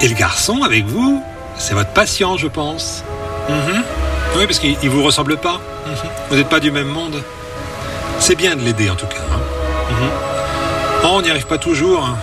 [0.00, 1.22] Et le garçon avec vous,
[1.58, 3.04] c'est votre patient, je pense.
[3.48, 3.82] Mhm.
[4.36, 5.60] Oui, parce qu'il il vous ressemble pas.
[5.86, 5.94] Mhm.
[6.30, 7.22] Vous n'êtes pas du même monde.
[8.18, 9.22] C'est bien de l'aider en tout cas.
[9.32, 9.38] hein.
[9.90, 10.33] Mhm.
[11.04, 12.04] Oh, on n'y arrive pas toujours.
[12.04, 12.16] hein.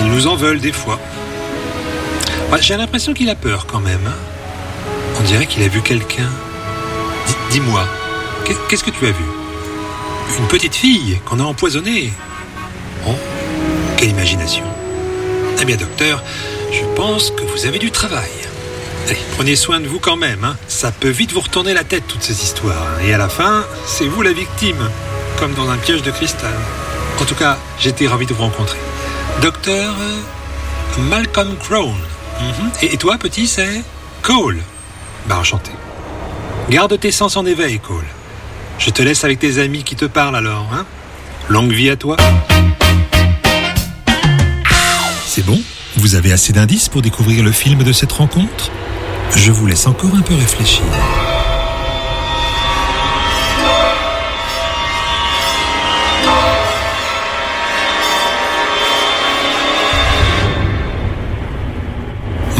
[0.00, 0.98] Ils nous en veulent des fois.
[2.60, 4.00] J'ai l'impression qu'il a peur quand même.
[4.06, 4.14] hein.
[5.18, 6.28] On dirait qu'il a vu quelqu'un.
[7.26, 7.84] Dis- Dis-moi,
[8.44, 9.24] qu'est- qu'est-ce que tu as vu?
[10.38, 12.12] Une petite fille qu'on a empoisonnée.
[13.06, 13.14] Oh,
[13.96, 14.64] quelle imagination.
[15.60, 16.22] Eh bien, docteur,
[16.72, 18.30] je pense que vous avez du travail.
[19.08, 20.44] Allez, prenez soin de vous quand même.
[20.44, 20.56] hein.
[20.68, 22.86] Ça peut vite vous retourner la tête, toutes ces histoires.
[23.04, 24.88] Et à la fin, c'est vous la victime,
[25.38, 26.54] comme dans un piège de cristal.
[27.20, 28.78] En tout cas, j'étais ravi de vous rencontrer.
[29.40, 31.94] Docteur euh, Malcolm Crone.
[32.40, 32.70] Mhm.
[32.82, 33.82] et, toi, petit, c'est
[34.22, 34.58] Cole.
[35.26, 35.70] Bah, enchanté.
[36.68, 38.06] Garde tes sens en éveil, Cole.
[38.78, 40.84] Je te laisse avec tes amis qui te parlent alors, hein
[41.48, 42.16] Longue vie à toi.
[45.26, 45.60] C'est bon?
[45.96, 48.70] Vous avez assez d'indices pour découvrir le film de cette rencontre?
[49.36, 50.84] Je vous laisse encore un peu réfléchir.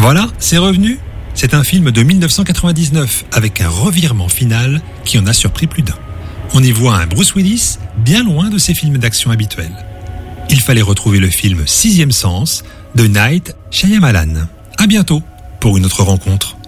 [0.04, 0.98] Voilà, c'est revenu.
[1.32, 5.96] C'est un film de 1999 avec un revirement final qui en a surpris plus d'un.
[6.52, 9.72] On y voit un Bruce Willis bien loin de ses films d'action habituels.
[10.50, 12.64] Il fallait retrouver le film Sixième Sens
[12.94, 14.46] de Night Shyamalan.
[14.76, 15.22] À bientôt
[15.58, 16.58] pour une autre rencontre.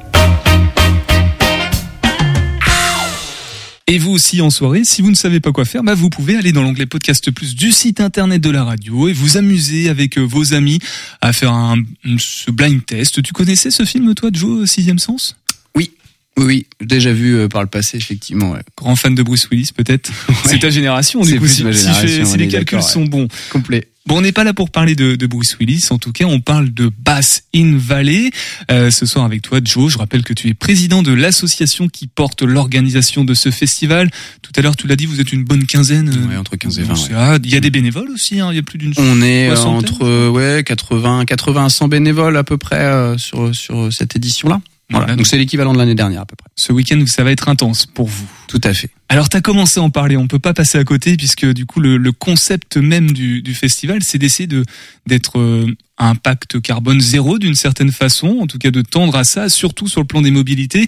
[3.89, 6.37] Et vous aussi en soirée, si vous ne savez pas quoi faire, bah vous pouvez
[6.37, 10.19] aller dans l'onglet Podcast Plus du site internet de la radio et vous amuser avec
[10.19, 10.81] euh, vos amis
[11.21, 11.77] à faire un
[12.19, 13.23] ce blind test.
[13.23, 15.37] Tu connaissais ce film toi, Joe, Sixième Sens?
[15.77, 15.93] Oui,
[16.37, 18.51] oui, déjà vu euh, par le passé, effectivement.
[18.51, 18.63] ouais.
[18.77, 20.11] Grand fan de Bruce Willis peut-être?
[20.47, 21.45] C'est ta génération du coup.
[21.45, 23.29] plus Si, ma si génération, si on les calculs sont bons.
[23.53, 23.87] Complet.
[24.07, 25.87] Bon, on n'est pas là pour parler de, de Bruce Willis.
[25.91, 28.31] En tout cas, on parle de Bass in Valley.
[28.71, 29.93] Euh, ce soir avec toi, Joe.
[29.93, 34.09] Je rappelle que tu es président de l'association qui porte l'organisation de ce festival.
[34.43, 36.09] Tout à l'heure, tu l'as dit, vous êtes une bonne quinzaine.
[36.29, 36.95] Ouais, entre 15 et 20.
[36.95, 37.07] Bon, ouais.
[37.09, 38.39] c'est- ah, Il y a des bénévoles aussi.
[38.39, 38.49] hein.
[38.53, 38.93] Il y a plus d'une.
[38.97, 43.93] On est euh, entre ouais 80 80 100 bénévoles à peu près euh, sur sur
[43.93, 44.61] cette édition là.
[44.89, 45.17] Voilà.
[45.17, 46.49] Donc c'est l'équivalent de l'année dernière à peu près.
[46.55, 48.27] Ce week-end, ça va être intense pour vous.
[48.47, 48.91] Tout à fait.
[49.09, 51.67] Alors, tu as commencé à en parler, on peut pas passer à côté puisque du
[51.67, 54.65] coup, le, le concept même du, du festival, c'est d'essayer de
[55.07, 59.25] d'être euh, à impact carbone zéro d'une certaine façon, en tout cas de tendre à
[59.25, 60.87] ça, surtout sur le plan des mobilités.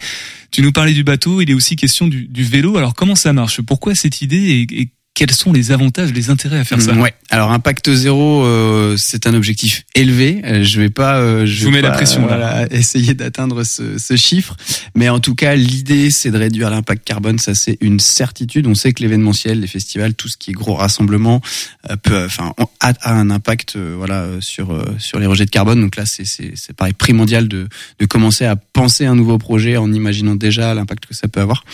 [0.53, 2.77] Tu nous parlais du bateau, il est aussi question du, du vélo.
[2.77, 3.61] Alors, comment ça marche?
[3.63, 7.13] Pourquoi cette idée et, et quels sont les avantages, les intérêts à faire ça Ouais.
[7.29, 10.41] Alors impact zéro, euh, c'est un objectif élevé.
[10.45, 12.27] Euh, je vais pas, euh, je Je vous mets la pression, là.
[12.29, 14.57] voilà, essayer d'atteindre ce, ce chiffre.
[14.95, 17.41] Mais en tout cas, l'idée, c'est de réduire l'impact carbone.
[17.41, 18.69] Ça, c'est une certitude.
[18.69, 21.41] On sait que l'événementiel, les festivals, tout ce qui est gros rassemblement,
[21.91, 24.69] euh, peut, enfin, a, a un impact, euh, voilà, sur
[25.01, 25.81] sur les rejets de carbone.
[25.81, 27.67] Donc là, c'est c'est c'est pareil primordial de
[27.99, 31.65] de commencer à penser un nouveau projet en imaginant déjà l'impact que ça peut avoir.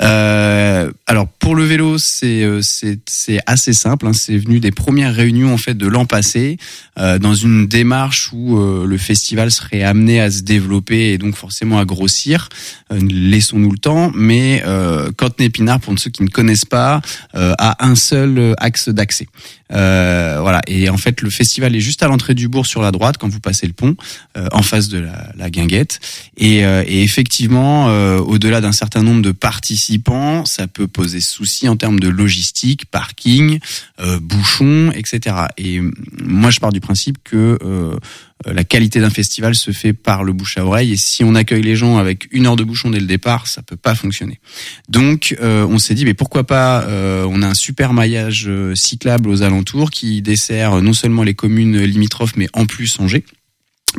[0.00, 4.06] Euh, alors pour le vélo, c'est c'est c'est assez simple.
[4.06, 4.12] hein.
[4.12, 6.58] C'est venu des premières réunions en fait de l'an passé,
[6.98, 11.34] euh, dans une démarche où euh, le festival serait amené à se développer et donc
[11.34, 12.48] forcément à grossir.
[12.92, 14.12] Euh, Laissons-nous le temps.
[14.14, 17.00] Mais euh, Cantenay-Pinard, pour ceux qui ne connaissent pas,
[17.34, 19.26] euh, a un seul axe d'accès.
[19.72, 20.60] Euh, voilà.
[20.66, 23.28] Et en fait, le festival est juste à l'entrée du bourg sur la droite quand
[23.28, 23.96] vous passez le pont,
[24.36, 26.00] euh, en face de la, la guinguette.
[26.36, 31.68] Et, euh, et effectivement, euh, au-delà d'un certain nombre de participants, ça peut poser souci
[31.68, 33.58] en termes de logistique, parking,
[34.00, 35.36] euh, bouchons, etc.
[35.56, 35.90] Et euh,
[36.22, 37.96] moi, je pars du principe que euh,
[38.44, 40.92] la qualité d'un festival se fait par le bouche à oreille.
[40.92, 43.62] Et si on accueille les gens avec une heure de bouchon dès le départ, ça
[43.62, 44.40] peut pas fonctionner.
[44.88, 48.74] Donc, euh, on s'est dit, mais pourquoi pas euh, On a un super maillage euh,
[48.74, 53.24] cyclable aux alentours qui dessert non seulement les communes limitrophes, mais en plus Angers.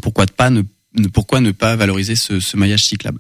[0.02, 0.62] Pourquoi pas ne-
[1.14, 3.20] pourquoi ne pas valoriser ce, ce maillage cyclable?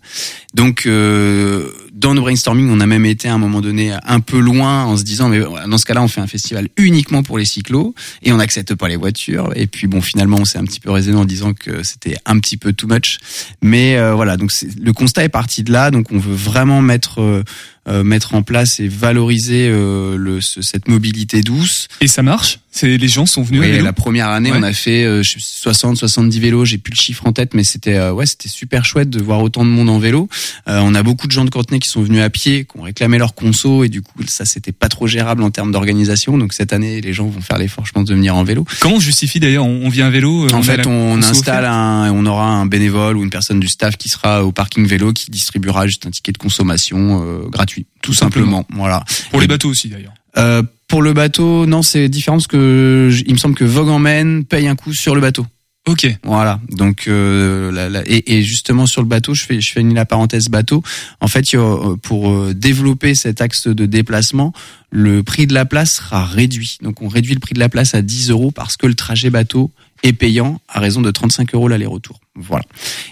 [0.53, 4.39] Donc, euh, dans nos brainstorming, on a même été à un moment donné un peu
[4.39, 7.45] loin en se disant, mais dans ce cas-là, on fait un festival uniquement pour les
[7.45, 9.51] cyclos et on n'accepte pas les voitures.
[9.55, 12.39] Et puis bon, finalement, on s'est un petit peu raisonné en disant que c'était un
[12.39, 13.17] petit peu too much.
[13.63, 15.89] Mais euh, voilà, donc le constat est parti de là.
[15.89, 17.43] Donc, on veut vraiment mettre euh,
[17.89, 21.87] euh, mettre en place et valoriser euh, le, ce- cette mobilité douce.
[22.01, 22.59] Et ça marche?
[22.69, 24.57] C'est Les gens sont venus à Oui, vélo la première année, Ouais.
[24.59, 26.65] on a fait euh, je sais, 60, 70 vélos.
[26.65, 29.41] J'ai plus le chiffre en tête, mais c'était euh, ouais, c'était super chouette de voir
[29.41, 30.27] autant de monde en vélo.
[30.67, 32.83] Euh, on a beaucoup de gens de Courtenay qui sont venus à pied, qui ont
[32.83, 36.37] réclamé leur conso, et du coup, ça c'était pas trop gérable en termes d'organisation.
[36.37, 38.65] Donc cette année, les gens vont faire l'effort, je pense, de venir en vélo.
[38.79, 42.25] Comment on justifie d'ailleurs on, vient à vélo euh, En fait, on installe un, on
[42.25, 45.87] aura un bénévole ou une personne du staff qui sera au parking vélo qui distribuera
[45.87, 48.65] juste un ticket de consommation euh, gratuit, tout simplement.
[48.73, 49.03] Voilà.
[49.31, 50.13] Pour Et- les bateaux aussi d'ailleurs.
[50.37, 53.99] Euh, pour le bateau, non, c'est différent parce que il me semble que Vogue en
[53.99, 55.45] Maine paye un coup sur le bateau.
[55.87, 56.05] Ok.
[56.23, 56.59] Voilà.
[56.69, 60.83] Donc euh, et, et justement sur le bateau, je fais je une la parenthèse bateau.
[61.21, 64.51] En fait, euh, pour euh, développer cet axe de déplacement,
[64.89, 66.77] le prix de la place sera réduit.
[66.81, 69.29] Donc on réduit le prix de la place à 10 euros parce que le trajet
[69.29, 69.71] bateau
[70.03, 72.19] et payant à raison de 35 euros l'aller-retour.
[72.35, 72.65] Voilà.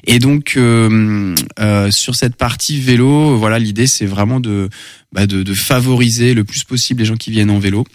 [0.06, 4.70] Et donc euh, euh, sur cette partie vélo, voilà, l'idée c'est vraiment de,
[5.14, 7.86] bah, de de favoriser le plus possible les gens qui viennent en vélo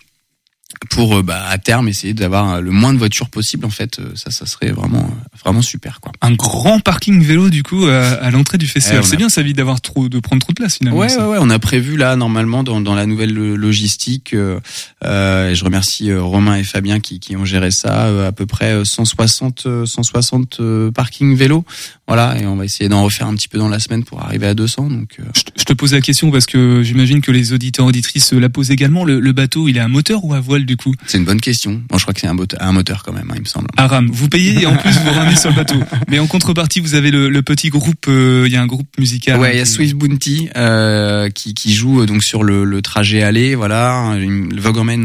[0.90, 4.12] pour euh, bah, à terme essayer d'avoir le moins de voitures possible en fait euh,
[4.14, 5.10] ça ça serait vraiment
[5.44, 9.04] vraiment super quoi un grand parking vélo du coup à, à l'entrée du festival Eh,
[9.04, 11.26] a- c'est bien ça évite d'avoir trop de prendre trop de place finalement Ouais, ça.
[11.28, 14.32] ouais, ouais, on a prévu là normalement dans, dans la nouvelle lo- logistique.
[14.34, 14.58] euh,
[15.04, 18.32] euh, et je remercie euh, Romain et Fabien qui, qui ont géré ça euh, à
[18.32, 21.64] peu près euh, 160 euh, 160 euh, parking vélo.
[22.06, 24.46] Voilà, et on va essayer d'en refaire un petit peu dans la semaine pour arriver
[24.46, 24.88] à 200.
[24.88, 27.86] Donc euh, je, te- je te pose la question parce que j'imagine que les auditeurs
[27.86, 30.76] auditrices la posent également le, le bateau il est à moteur ou à voile du
[30.76, 31.72] coup c'est une bonne question.
[31.90, 33.68] Moi, je crois que c'est un, moteur- un moteur quand même, hein, il me semble.
[33.76, 35.76] à rame vous payez et en plus vous ramenez sur le bateau
[36.08, 38.88] mais en contrepartie vous avez le, le petit groupe euh, il y a un groupe
[38.98, 42.42] musical Ouais, il y a qui- Swift Bounty euh, qui, qui joue euh, donc sur
[42.42, 43.54] le, le trajet aller.
[43.54, 44.60] Voilà, le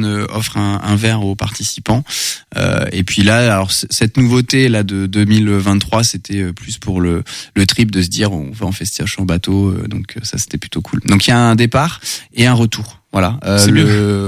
[0.06, 2.04] euh, offre un, un verre aux participants.
[2.58, 7.24] Euh, et puis là, alors cette nouveauté là de 2023, c'était plus pour le,
[7.56, 9.70] le trip de se dire on va en festival en bateau.
[9.70, 11.02] euh, donc ça c'était plutôt cool.
[11.06, 12.00] Donc il y a un départ
[12.34, 13.02] et un retour.
[13.16, 13.40] Voilà.
[13.46, 13.72] Euh, C'est.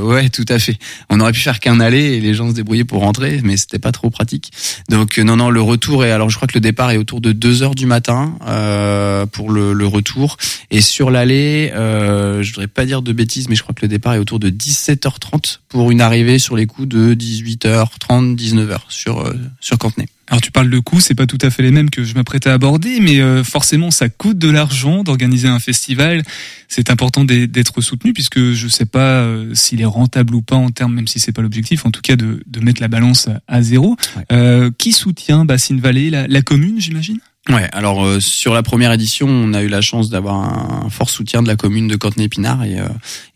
[0.01, 0.77] Ouais, tout à fait.
[1.09, 3.79] On aurait pu faire qu'un aller et les gens se débrouillaient pour rentrer, mais c'était
[3.79, 4.49] pas trop pratique.
[4.87, 6.11] Donc euh, non, non, le retour est.
[6.11, 9.51] Alors je crois que le départ est autour de 2 heures du matin euh, pour
[9.51, 10.37] le, le retour.
[10.71, 13.89] Et sur l'aller, euh, je voudrais pas dire de bêtises, mais je crois que le
[13.89, 19.19] départ est autour de 17h30 pour une arrivée sur les coups de 18h30, 19h sur
[19.19, 20.07] euh, sur Cantenay.
[20.29, 22.47] Alors tu parles de coûts, c'est pas tout à fait les mêmes que je m'apprête
[22.47, 26.23] à aborder, mais euh, forcément ça coûte de l'argent d'organiser un festival.
[26.67, 30.69] C'est important d'être soutenu puisque je sais pas euh, s'il est rentable ou pas en
[30.69, 33.39] termes, même si c'est pas l'objectif, en tout cas de, de mettre la balance à,
[33.47, 33.95] à zéro.
[34.17, 34.23] Ouais.
[34.33, 37.19] Euh, qui soutient Bassine Vallée, la, la commune, j'imagine?
[37.49, 41.09] Ouais, alors euh, sur la première édition, on a eu la chance d'avoir un, fort
[41.09, 42.87] soutien de la commune de Cantenay-Pinard et, euh,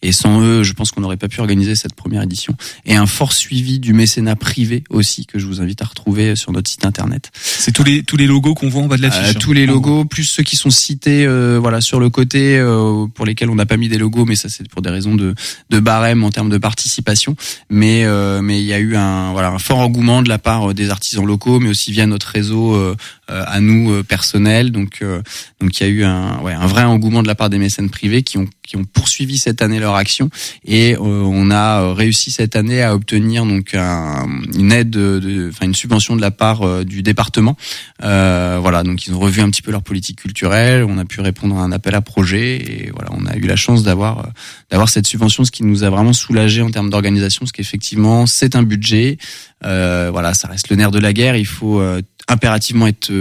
[0.02, 2.54] et sans eux, je pense qu'on n'aurait pas pu organiser cette première édition.
[2.86, 6.52] Et un fort suivi du mécénat privé aussi que je vous invite à retrouver sur
[6.52, 7.32] notre site internet.
[7.42, 9.36] C'est tous les tous les logos qu'on voit en bas de Euh, l'affiche.
[9.36, 9.40] hein.
[9.40, 13.26] tous les logos, plus ceux qui sont cités, euh, voilà, sur le côté, euh, pour
[13.26, 15.36] lesquels on n'a pas mis des logos, mais ça c'est pour des raisons de,
[15.70, 17.36] de barème en termes de participation.
[17.70, 20.72] Mais euh, mais il y a eu un voilà un fort engouement de la part
[20.72, 22.96] euh, des artisans locaux, mais aussi via notre réseau euh,
[23.30, 24.72] euh, à nous euh, personnel.
[24.72, 25.22] Donc euh,
[25.60, 27.90] donc il y a eu un ouais un vrai engouement de la part des mécènes
[27.90, 30.30] privés qui ont qui ont poursuivi cette année leur action
[30.64, 35.20] et euh, on a euh, réussi cette année à obtenir donc un- une aide, de-
[35.20, 37.58] de- enfin une subvention de la part du département.
[38.04, 40.86] Euh, voilà, donc ils ont revu un petit peu leur politique culturelle.
[40.88, 43.56] On a pu répondre à un appel à projet et voilà, on a eu la
[43.56, 44.30] chance d'avoir
[44.70, 48.56] d'avoir cette subvention, ce qui nous a vraiment soulagé en termes d'organisation, parce qu'effectivement c'est
[48.56, 49.18] un budget.
[49.66, 51.36] Euh, voilà, ça reste le nerf de la guerre.
[51.36, 51.82] Il faut
[52.28, 53.12] impérativement être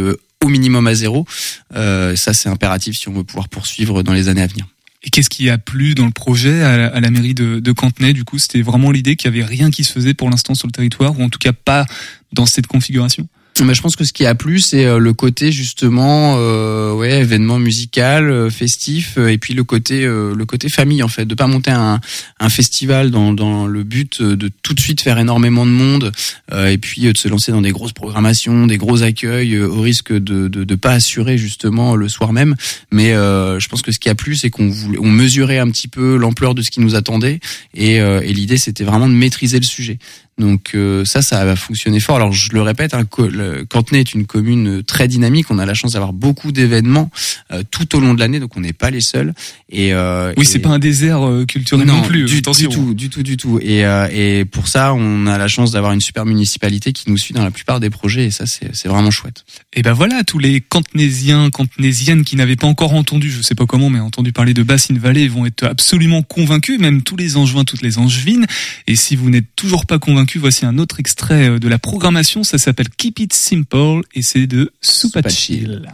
[0.45, 1.27] au minimum à zéro.
[1.75, 4.67] Euh, ça c'est impératif si on veut pouvoir poursuivre dans les années à venir.
[5.03, 8.13] Et qu'est-ce qui a plu dans le projet à la, mairie de, de Cantenay?
[8.13, 10.69] Du coup, c'était vraiment l'idée qu'il y avait rien qui se faisait pour l'instant sur
[10.69, 11.87] le territoire, ou en tout cas pas
[12.35, 13.27] dans cette configuration?
[13.61, 17.59] Je pense que ce qui a plu, c'est euh, le côté justement, euh, ouais, événement
[17.59, 21.35] musical, euh, festif, euh, et puis le côté, euh, le côté famille en fait, de
[21.35, 22.01] pas monter un,
[22.41, 26.11] un festival dans, dans le but de tout de suite faire énormément de monde,
[26.53, 30.13] euh, et puis de se lancer dans des grosses programmations, des gros accueils, au risque
[30.13, 32.57] de, de de pas assurer justement le soir même.
[32.91, 35.89] Mais je pense que ce qui a plu, c'est qu'on voulait, on mesurait un petit
[35.89, 37.41] peu l'ampleur de ce qui nous attendait,
[37.75, 39.99] et, et l'idée c'était vraiment de maîtriser le sujet.
[40.39, 42.17] Donc euh, ça, ça va fonctionner fort.
[42.17, 45.47] Alors je le répète, hein, le- Cantenay est une commune euh, très dynamique.
[45.51, 47.11] On a la chance d'avoir beaucoup d'événements
[47.53, 49.35] euh, tout au long de l'année, donc on n'est pas les seuls.
[49.69, 52.25] Et euh, Oui, et- c'est pas un désert euh, culturel non, plus.
[52.25, 53.59] du, du tout, du tout, du tout.
[53.61, 57.19] Et, euh, et pour ça, on a la chance d'avoir une super municipalité qui nous
[57.19, 59.45] suit dans la plupart des projets, et ça, c'est c'est vraiment chouette.
[59.75, 63.67] Et ben voilà, tous les cantenaisiens, cantenaisiennes qui n'avaient pas encore entendu, je sais pas
[63.67, 67.65] comment, mais entendu parler de Bassine Vallée vont être absolument convaincus, même tous les angevins,
[67.65, 68.47] toutes les angevines.
[68.87, 72.45] Et si vous n'êtes toujours pas convaincus, voici un autre extrait euh, de la programmation,
[72.45, 75.93] ça s'appelle Keep It Simple et c'est de Soupachil.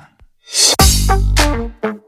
[1.82, 2.05] We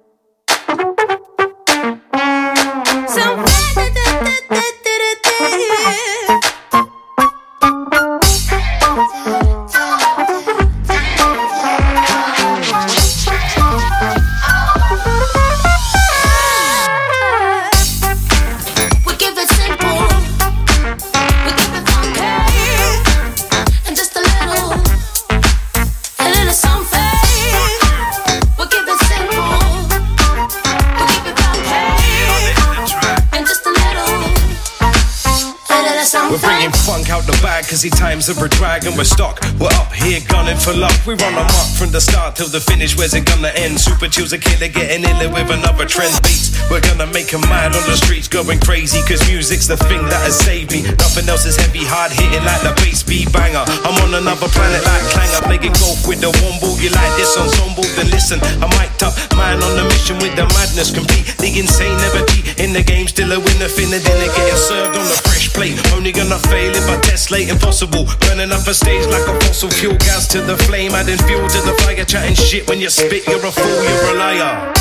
[36.29, 39.41] bunk out the bag cause he times are a drag and we're stuck.
[39.57, 40.93] We're up here gunning for luck.
[41.07, 42.97] We run them up from the start till the finish.
[42.97, 43.81] Where's it gonna end?
[43.81, 46.53] Super chill's a killer getting iller with another trend beats.
[46.69, 50.21] We're gonna make 'em mad on the streets going crazy cause music's the thing that
[50.21, 50.83] has saved me.
[50.83, 53.65] Nothing else is heavy, hard hitting like the bass beat banger.
[53.85, 56.77] I'm on another planet like Clanger, playing golf with the womble.
[56.81, 57.89] You like this ensemble?
[57.97, 60.91] Then listen, I'm mic'd up, man on the mission with the madness.
[60.91, 63.09] Complete the insane, never cheat in the game.
[63.09, 65.79] Still a winner, finna dinner getting served on a fresh plate.
[65.97, 68.05] Only gonna fail if I test late, impossible.
[68.21, 71.61] Burning up a stage like a fossil fuel gas to the flame, adding fuel to
[71.61, 72.05] the fire.
[72.05, 74.73] Chatting shit when you spit, you're a fool, you're a liar.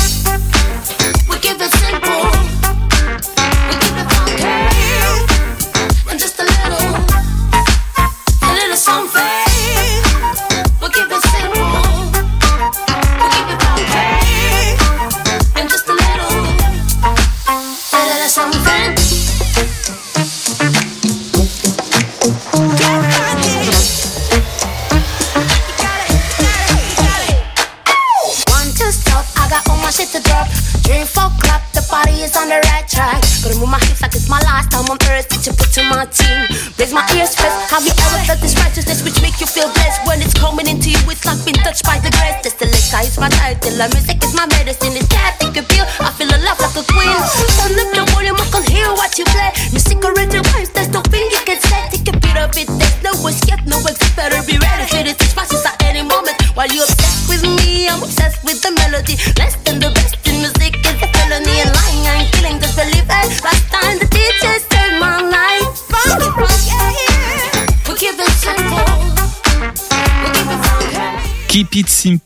[1.28, 2.57] We keep it simple.
[35.98, 36.46] My team?
[36.78, 37.58] Raise my ears first.
[37.74, 40.06] Have you ever felt this righteousness which make you feel blessed?
[40.06, 42.38] When it's coming into you, it's like being touched by the grace.
[42.46, 43.74] This the liquor is my title.
[43.74, 44.94] The music is my medicine.
[44.94, 45.50] It's that pill.
[45.58, 46.07] I feel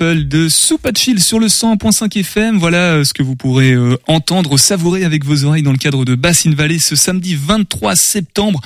[0.02, 2.58] Simple de Super Chill sur le 100.5 FM.
[2.58, 6.04] Voilà euh, ce que vous pourrez euh, entendre, savourer avec vos oreilles dans le cadre
[6.04, 8.60] de Bassine Valley ce samedi 23 septembre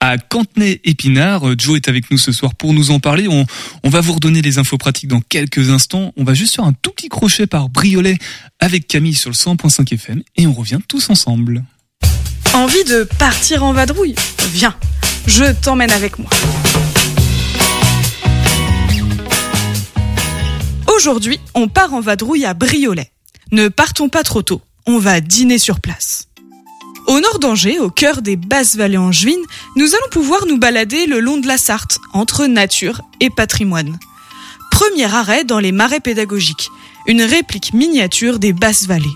[0.00, 1.50] à Cantenay-Épinard.
[1.50, 3.28] Euh, Joe est avec nous ce soir pour nous en parler.
[3.28, 3.46] On,
[3.84, 6.12] on va vous redonner les infos pratiques dans quelques instants.
[6.16, 8.18] On va juste faire un tout petit crochet par Briolet
[8.58, 11.62] avec Camille sur le 100.5 FM et on revient tous ensemble.
[12.52, 14.16] Envie de partir en vadrouille?
[14.52, 14.74] Viens,
[15.28, 16.30] je t'emmène avec moi.
[21.00, 23.10] Aujourd'hui, on part en vadrouille à Briolet.
[23.52, 26.28] Ne partons pas trop tôt, on va dîner sur place.
[27.06, 29.40] Au nord d'Angers, au cœur des basses vallées angevines,
[29.76, 33.98] nous allons pouvoir nous balader le long de la Sarthe, entre nature et patrimoine.
[34.70, 36.68] Premier arrêt dans les marais pédagogiques,
[37.06, 39.06] une réplique miniature des basses vallées.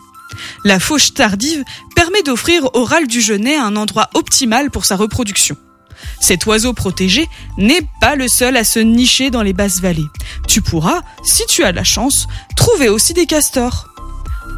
[0.65, 1.65] La fauche tardive
[1.95, 5.59] permet d'offrir au râle du genêt un endroit optimal pour sa reproduction.
[6.21, 7.29] Cet oiseau protégé
[7.59, 10.07] n'est pas le seul à se nicher dans les basses vallées.
[10.49, 12.27] Tu pourras, si tu as la chance,
[12.57, 13.89] trouver aussi des castors.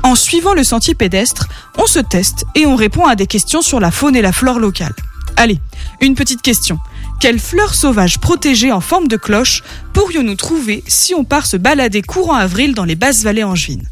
[0.02, 3.80] En suivant le sentier pédestre, on se teste et on répond à des questions sur
[3.80, 4.94] la faune et la flore locale.
[5.36, 5.58] Allez,
[6.00, 6.78] une petite question.
[7.20, 9.62] Quelle fleur sauvage protégée en forme de cloche
[9.94, 13.88] pourrions-nous trouver si on part se balader courant avril dans les basses vallées angevines?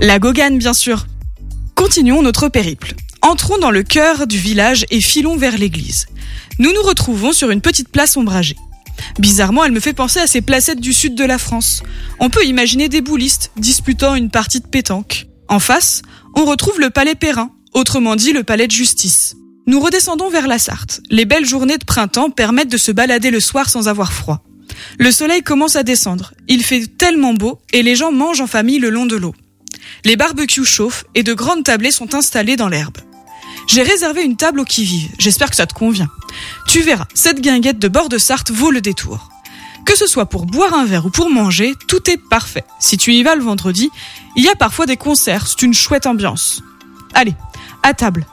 [0.00, 1.06] La gogane, bien sûr.
[1.74, 2.94] Continuons notre périple.
[3.22, 6.06] Entrons dans le cœur du village et filons vers l'église.
[6.58, 8.56] Nous nous retrouvons sur une petite place ombragée.
[9.20, 11.82] Bizarrement, elle me fait penser à ces placettes du sud de la France.
[12.18, 15.26] On peut imaginer des boulistes disputant une partie de pétanque.
[15.48, 16.02] En face,
[16.34, 19.36] on retrouve le palais Perrin, autrement dit le palais de justice.
[19.68, 21.00] Nous redescendons vers la Sarthe.
[21.08, 24.42] Les belles journées de printemps permettent de se balader le soir sans avoir froid.
[24.98, 26.34] Le soleil commence à descendre.
[26.48, 29.34] Il fait tellement beau et les gens mangent en famille le long de l'eau.
[30.04, 32.98] Les barbecues chauffent et de grandes tablées sont installées dans l'herbe.
[33.66, 35.10] J'ai réservé une table au qui-vive.
[35.18, 36.08] J'espère que ça te convient.
[36.66, 39.28] Tu verras, cette guinguette de bord de Sarthe vaut le détour.
[39.84, 42.64] Que ce soit pour boire un verre ou pour manger, tout est parfait.
[42.78, 43.90] Si tu y vas le vendredi,
[44.36, 46.62] il y a parfois des concerts, c'est une chouette ambiance.
[47.14, 47.34] Allez,
[47.82, 48.26] à table.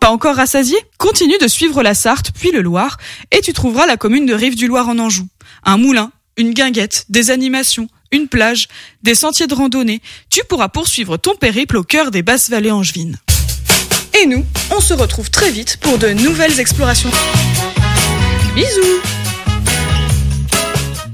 [0.00, 0.76] Pas encore rassasié?
[0.98, 2.98] Continue de suivre la Sarthe, puis le Loir,
[3.30, 5.28] et tu trouveras la commune de Rive-du-Loir en Anjou.
[5.64, 8.68] Un moulin, une guinguette, des animations, une plage,
[9.02, 10.02] des sentiers de randonnée.
[10.28, 13.16] Tu pourras poursuivre ton périple au cœur des basses vallées angevines.
[14.20, 17.10] Et nous, on se retrouve très vite pour de nouvelles explorations.
[18.54, 19.00] Bisous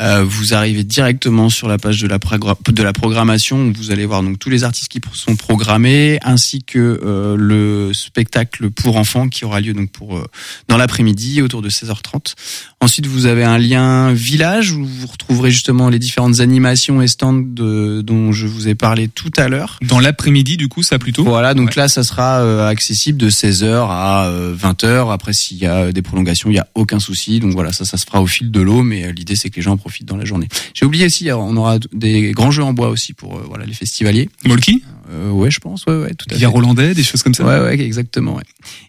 [0.00, 4.06] Euh, vous arrivez directement sur la page de la, de la programmation où vous allez
[4.06, 9.28] voir donc tous les artistes qui sont programmés ainsi que euh, le spectacle pour enfants
[9.28, 10.24] qui aura lieu donc pour euh,
[10.68, 12.34] dans l'après-midi autour de 16h30.
[12.80, 17.34] Ensuite, vous avez un lien village où vous retrouverez justement les différentes animations et stands
[17.34, 19.78] de, dont je vous ai parlé tout à l'heure.
[19.82, 21.22] Dans l'après-midi, du coup, ça plutôt?
[21.22, 25.12] Voilà, donc là, ça sera accessible de 16h à 20h.
[25.12, 27.38] Après, s'il y a des prolongations, il y a aucun souci.
[27.38, 29.62] Donc voilà, ça, ça se fera au fil de l'eau, mais l'idée c'est que les
[29.62, 30.48] gens en profitent dans la journée.
[30.74, 33.74] J'ai oublié aussi, on aura des grands jeux en bois aussi pour euh, voilà les
[33.74, 34.28] festivaliers.
[34.44, 36.46] Molki euh, Ouais, je pense, ouais, ouais, tout à fait.
[36.46, 37.44] Rolandais, des choses comme ça.
[37.44, 38.36] Ouais, ouais, exactement.
[38.36, 38.42] Ouais.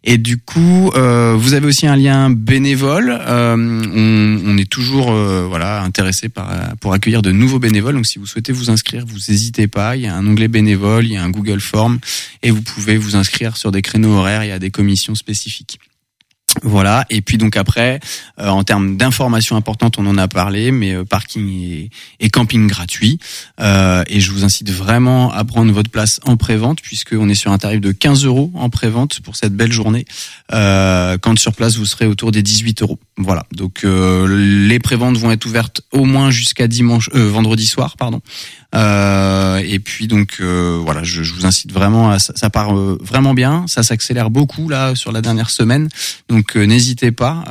[0.03, 3.15] Et du coup, euh, vous avez aussi un lien bénévole.
[3.19, 7.95] Euh, on, on, est toujours euh, voilà intéressé par pour accueillir de nouveaux bénévoles.
[7.95, 9.95] Donc si vous souhaitez vous inscrire, vous n'hésitez pas.
[9.95, 11.99] Il y a un onglet bénévole, il y a un Google Form
[12.41, 14.43] et vous pouvez vous inscrire sur des créneaux horaires.
[14.43, 15.79] Il y a des commissions spécifiques.
[16.61, 17.05] Voilà.
[17.09, 17.99] Et puis donc après,
[18.39, 21.89] euh, en termes d'informations importantes, on en a parlé, mais euh, parking
[22.19, 23.19] et, camping gratuit.
[23.59, 27.51] Euh, et je vous incite vraiment à prendre votre place en prévente, puisqu'on est sur
[27.51, 30.05] un tarif de 15 euros en prévente pour cette belle journée.
[30.49, 32.99] quand sur place, vous serez autour des 18 euros.
[33.17, 33.45] Voilà.
[33.51, 38.21] Donc les préventes vont être ouvertes au moins jusqu'à dimanche, vendredi soir, pardon.
[38.73, 42.97] Euh, et puis donc euh, voilà, je, vous incite vraiment à ça, ça part euh,
[43.01, 45.89] vraiment bien, ça s'accélère beaucoup là sur la dernière semaine.
[46.29, 47.43] Donc n'hésitez pas,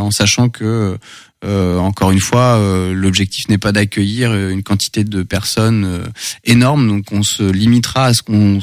[0.00, 0.98] en sachant que
[1.44, 2.58] encore une fois,
[2.92, 6.04] l'objectif n'est pas d'accueillir une quantité de personnes
[6.44, 8.60] énorme, donc on se limitera à ce qu'on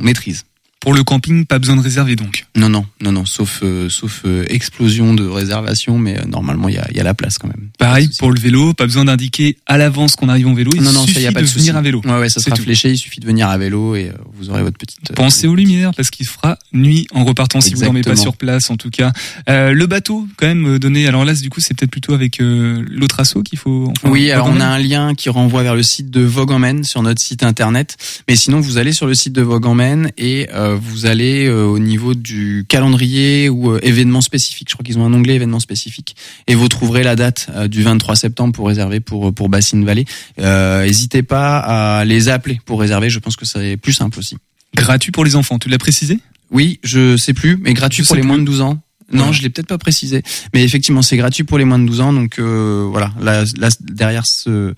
[0.00, 0.44] maîtrise.
[0.80, 2.44] Pour le camping, pas besoin de réserver donc.
[2.54, 6.74] Non, non, non, non, sauf euh, sauf euh, explosion de réservation, mais euh, normalement il
[6.74, 7.70] y a, y a la place quand même.
[7.78, 10.72] Pareil pour le vélo, pas besoin d'indiquer à l'avance qu'on arrive en vélo.
[10.74, 12.02] Il non, non, ça, y a pas de, de venir à vélo.
[12.04, 12.90] Ouais, ouais, ça sera fléché.
[12.90, 15.00] Il suffit de venir à vélo et vous aurez votre petite.
[15.14, 18.68] Pensez aux lumières parce qu'il fera nuit en repartant si vous dormez pas sur place
[18.68, 19.12] en tout cas.
[19.48, 21.08] le bateau quand même donné.
[21.08, 23.90] Alors là, du coup, c'est peut-être plutôt avec l'autre assaut qu'il faut.
[23.96, 26.58] Enfin, oui, alors on a un lien qui renvoie vers le site de Vogue en
[26.58, 27.96] Maine sur notre site internet.
[28.28, 31.64] Mais sinon, vous allez sur le site de Vogue en Maine et vous allez euh,
[31.64, 34.68] au niveau du calendrier ou euh, événements spécifiques.
[34.70, 37.82] Je crois qu'ils ont un onglet événements spécifiques et vous trouverez la date euh, du
[37.82, 40.04] 23 septembre pour réserver pour pour Bassine Valley.
[40.38, 43.10] N'hésitez pas à les appeler pour réserver.
[43.10, 44.36] Je pense que c'est plus simple aussi.
[44.74, 46.18] Gratuit pour les enfants, tu l'as précisé?
[46.50, 48.83] Oui, je sais plus, mais gratuit pour les moins de 12 ans.
[49.12, 52.00] Non, je l'ai peut-être pas précisé, mais effectivement, c'est gratuit pour les moins de 12
[52.00, 52.12] ans.
[52.12, 53.44] Donc euh, voilà, là,
[53.80, 54.74] derrière ce,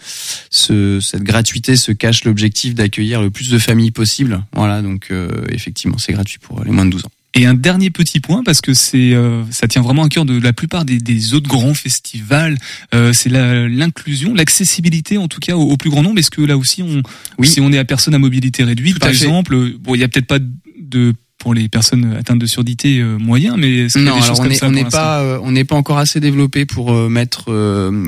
[0.50, 4.42] ce, cette gratuité se cache l'objectif d'accueillir le plus de familles possible.
[4.54, 7.10] Voilà, donc euh, effectivement, c'est gratuit pour les moins de 12 ans.
[7.36, 10.40] Et un dernier petit point parce que c'est euh, ça tient vraiment à cœur de
[10.40, 12.56] la plupart des, des autres grands festivals,
[12.94, 16.18] euh, c'est l'inclusion, l'accessibilité en tout cas au, plus grand nombre.
[16.18, 17.02] Est-ce que là aussi on
[17.36, 17.46] oui.
[17.46, 20.26] si on est à personne à mobilité réduite par exemple, bon il y a peut-être
[20.26, 21.14] pas de
[21.46, 25.38] pour les personnes atteintes de surdité euh, moyen, mais non, alors on n'est pas euh,
[25.44, 27.52] on n'est pas encore assez développé pour euh, mettre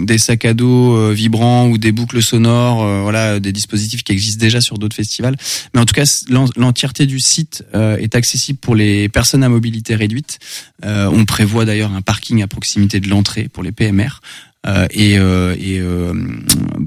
[0.05, 4.61] des sacs à dos vibrants ou des boucles sonores, voilà, des dispositifs qui existent déjà
[4.61, 5.36] sur d'autres festivals.
[5.72, 6.03] Mais en tout cas,
[6.57, 10.41] l'entièreté du site est accessible pour les personnes à mobilité réduite.
[10.82, 14.20] on prévoit d'ailleurs un parking à proximité de l'entrée pour les PMR.
[14.67, 16.15] Euh, et, euh, euh,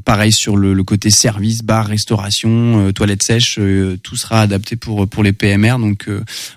[0.03, 3.59] pareil sur le, côté service, bar, restauration, toilettes sèches,
[4.03, 5.77] tout sera adapté pour pour les PMR.
[5.79, 6.09] Donc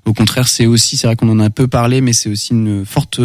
[0.04, 2.84] au contraire, c'est aussi, c'est vrai qu'on en a peu parlé, mais c'est aussi une
[2.84, 3.20] forte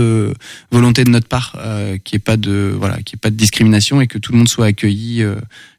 [0.71, 4.07] volonté de notre part n'y ait pas de voilà, qu'il ait pas de discrimination et
[4.07, 5.23] que tout le monde soit accueilli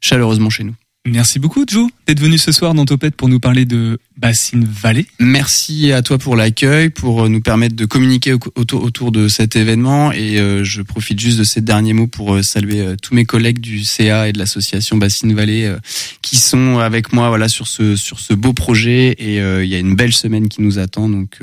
[0.01, 0.75] chaleureusement chez nous.
[1.07, 5.07] Merci beaucoup Joe d'être venu ce soir dans Topette pour nous parler de Bassine Vallée.
[5.19, 10.11] Merci à toi pour l'accueil, pour euh, nous permettre de communiquer autour, de cet événement
[10.11, 13.59] et euh, je profite juste de ces derniers mots pour euh, saluer tous mes collègues
[13.59, 15.75] du CA et de l'association Bassine Vallée
[16.21, 19.79] qui sont avec moi voilà sur ce sur ce beau projet et il y a
[19.79, 21.39] une belle semaine qui nous attend donc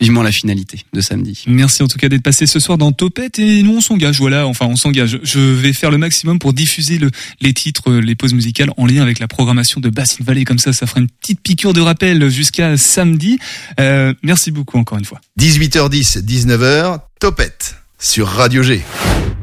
[0.00, 1.44] vivement la finalité de samedi.
[1.46, 4.46] Merci en tout cas d'être passé ce soir dans Topette et nous on s'engage voilà
[4.46, 5.18] enfin on s'engage.
[5.22, 9.02] Je vais faire le maximum pour diffuser le, les titres les pauses musicales en lien
[9.02, 12.28] avec la programmation de Bassine Vallée comme ça ça fera une petite piqûre de rappel
[12.28, 13.38] jusqu'à samedi.
[13.80, 15.20] Euh, merci beaucoup encore une fois.
[15.38, 18.82] 18h10, 19h, Topette sur Radio G.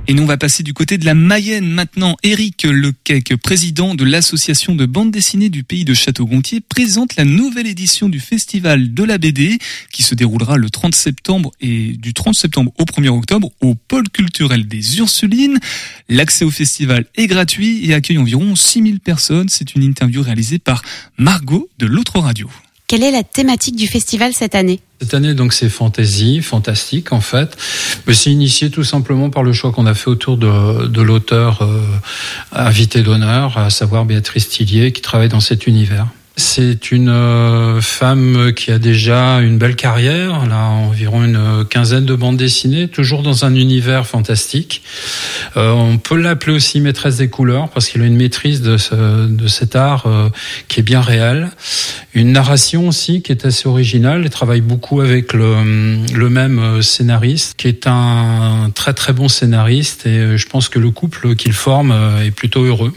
[0.06, 2.18] Et nous, on va passer du côté de la Mayenne maintenant.
[2.24, 7.68] Éric Lequec, président de l'association de bande dessinée du pays de Château-Gontier, présente la nouvelle
[7.68, 9.60] édition du Festival de la BD
[9.94, 14.10] qui se déroulera le 30 septembre et du 30 septembre au 1er octobre au pôle
[14.10, 15.58] culturel des Ursulines.
[16.10, 19.48] L'accès au festival est gratuit et accueille environ 6000 personnes.
[19.48, 20.82] C'est une interview réalisée par
[21.18, 22.50] Margot de l'autre radio.
[22.88, 24.82] Quelle est la thématique du festival cette année?
[25.04, 27.58] Cette année, donc, c'est fantasy, fantastique, en fait.
[28.08, 31.82] Mais c'est initié tout simplement par le choix qu'on a fait autour de, l'auteur euh,
[32.54, 36.08] invité d'honneur, à savoir Béatrice Tillier, qui travaille dans cet univers.
[36.36, 42.06] C'est une euh, femme qui a déjà une belle carrière, elle a environ une quinzaine
[42.06, 44.82] de bandes dessinées, toujours dans un univers fantastique.
[45.58, 49.30] Euh, on peut l'appeler aussi maîtresse des couleurs parce qu'il a une maîtrise de, ce,
[49.48, 50.30] cet art euh,
[50.70, 51.52] qui est bien réel.
[52.16, 54.24] Une narration aussi qui est assez originale.
[54.24, 60.08] Elle travaille beaucoup avec le, le même scénariste, qui est un très très bon scénariste
[60.08, 61.94] et je pense que le couple qu'il forme
[62.26, 62.94] est plutôt heureux.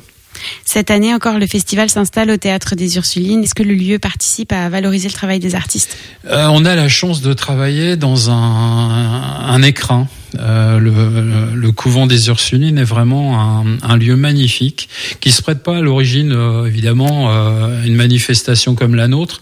[0.65, 3.43] Cette année encore, le festival s'installe au Théâtre des Ursulines.
[3.45, 5.97] Est-ce que le lieu participe à valoriser le travail des artistes?
[6.27, 10.07] Euh, On a la chance de travailler dans un, écrin
[10.41, 14.89] euh, le, couvent des Ursulines est vraiment un, lieu magnifique
[15.21, 19.41] qui se prête pas à l'origine euh, évidemment euh, une manifestation comme la nôtre,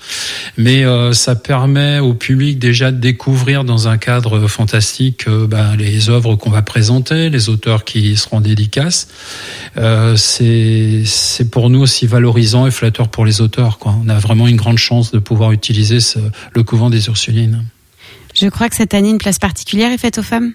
[0.56, 6.08] mais euh, ça permet au public déjà de découvrir dans un cadre fantastique bah, les
[6.08, 9.08] œuvres qu'on va présenter, les auteurs qui seront dédicaces.
[10.16, 13.78] c'est pour nous aussi valorisant et flatteur pour les auteurs.
[13.84, 15.98] On a vraiment une grande chance de pouvoir utiliser
[16.52, 17.64] le couvent des Ursulines.
[18.34, 20.52] Je crois que cette année, une place particulière est faite aux femmes?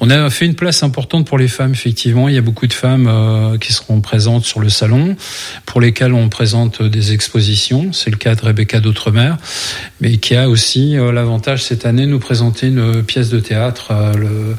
[0.00, 2.28] On a fait une place importante pour les femmes, effectivement.
[2.28, 5.16] Il y a beaucoup de femmes euh, qui seront présentes sur le salon,
[5.66, 7.92] pour lesquelles on présente des expositions.
[7.92, 9.34] C'est le cas de Rebecca d'Outremer,
[10.00, 13.88] mais qui a aussi euh, l'avantage cette année de nous présenter une pièce de théâtre
[13.90, 14.54] euh,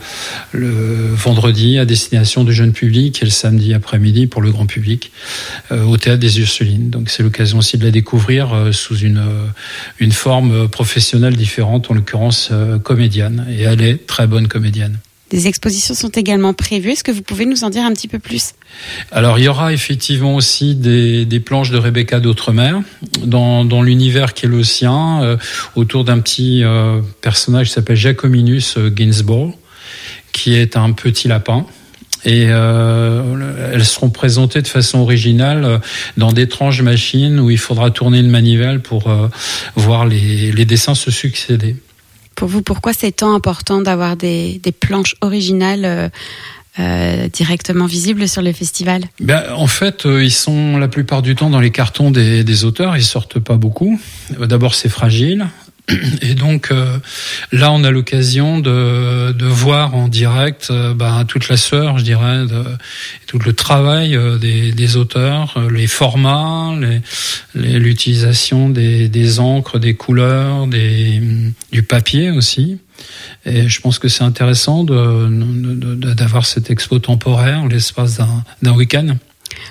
[0.51, 5.11] le, vendredi à destination du jeune public et le samedi après-midi pour le grand public
[5.72, 6.89] au théâtre des Ursulines.
[6.89, 12.51] Donc c'est l'occasion aussi de la découvrir sous une forme professionnelle différente, en l'occurrence
[12.84, 13.45] comédienne.
[13.49, 14.99] Et elle est très bonne comédienne.
[15.36, 16.91] Des expositions sont également prévues.
[16.91, 18.53] Est-ce que vous pouvez nous en dire un petit peu plus?
[19.11, 22.79] Alors, il y aura effectivement aussi des, des planches de Rebecca d'Outremer
[23.21, 25.36] dans, dans l'univers qui est le sien, euh,
[25.75, 29.51] autour d'un petit euh, personnage qui s'appelle Jacominus euh, Ginsburg,
[30.31, 31.65] qui est un petit lapin.
[32.23, 35.79] Et elles seront présentées de façon originale
[36.17, 39.15] dans d'étranges machines où il faudra tourner une manivelle pour
[39.75, 41.75] voir les, les dessins se succéder.
[42.36, 46.09] Pour vous, pourquoi c'est tant important d'avoir des, des, planches originales euh,
[46.79, 49.03] euh, directement visibles sur le festival?
[49.19, 52.65] Ben, En fait, euh, ils sont la plupart du temps dans les cartons des, des
[52.65, 53.99] auteurs, ils sortent pas beaucoup.
[54.39, 55.47] D'abord, c'est fragile.
[56.21, 56.97] Et donc euh,
[57.51, 62.03] là, on a l'occasion de, de, voir en direct euh, bah, toute la sueur, je
[62.03, 62.63] dirais, de,
[63.27, 66.73] tout le travail euh, des, des, auteurs, euh, les formats,
[67.53, 71.21] l'utilisation des, des, encres, des couleurs, des,
[71.71, 72.79] du papier aussi.
[73.45, 78.19] Et je pense que c'est intéressant d'avoir cette expo temporaire l'espace
[78.61, 79.15] d'un week-end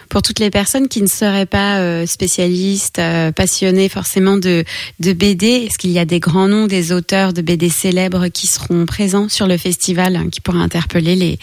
[0.08, 4.64] pour toutes les personnes qui ne seraient pas euh, spécialistes, euh, passionnés forcément de,
[5.00, 8.86] BD, est-ce qu'il y a des grands noms des auteurs de BD célèbres qui seront
[8.86, 11.38] présents sur le festival, hein, qui pourraient interpeller les,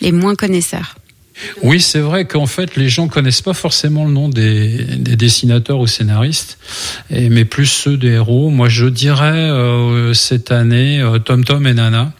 [0.00, 0.96] les moins connaisseurs?
[1.62, 5.78] Oui, c'est vrai qu'en fait, les gens connaissent pas forcément le nom des, des dessinateurs
[5.78, 6.58] ou scénaristes,
[7.10, 8.50] mais plus ceux des héros.
[8.50, 12.12] Moi, je dirais euh, cette année euh, Tom Tom et Nana,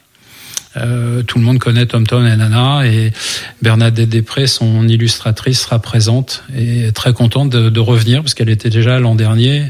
[0.77, 3.13] euh, tout le monde connaît Tom Tom et Nana et
[3.61, 8.71] Bernadette Després, son illustratrice, sera présente et très contente de, de revenir parce qu'elle était
[8.71, 9.65] déjà l'an dernier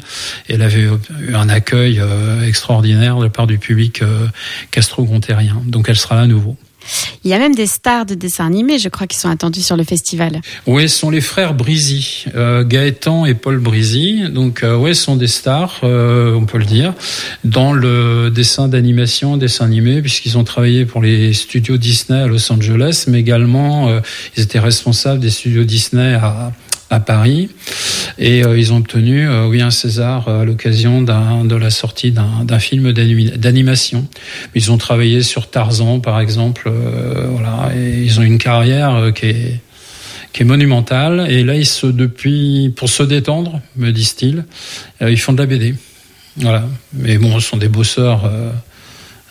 [0.49, 4.27] et elle avait eu un accueil euh, extraordinaire de la part du public euh,
[4.71, 5.63] castro-gontérien.
[5.67, 6.57] Donc elle sera là à nouveau.
[7.25, 9.77] Il y a même des stars de dessins animés, je crois, qui sont attendus sur
[9.77, 10.41] le festival.
[10.67, 14.23] Oui, ce sont les frères Brisy, euh, Gaëtan et Paul Brisy.
[14.31, 16.95] Donc, euh, oui, ce sont des stars, euh, on peut le dire,
[17.45, 22.51] dans le dessin d'animation, dessin animé, puisqu'ils ont travaillé pour les studios Disney à Los
[22.51, 23.91] Angeles, mais également,
[24.37, 26.53] ils étaient responsables des studios Disney à,
[26.91, 27.49] à Paris.
[28.19, 32.59] Et euh, ils ont obtenu euh, oui un César à l'occasion de la sortie d'un
[32.59, 34.07] film d'animation.
[34.55, 39.11] Ils ont travaillé sur Tarzan par exemple, euh, voilà, et ils ont une carrière euh,
[39.13, 39.61] qui est
[40.33, 41.27] qui est monumentale.
[41.29, 44.45] Et là ils se depuis pour se détendre me disent-ils
[45.01, 45.75] ils font de la BD
[46.37, 46.65] voilà.
[46.93, 48.31] Mais bon ce sont des bosseurs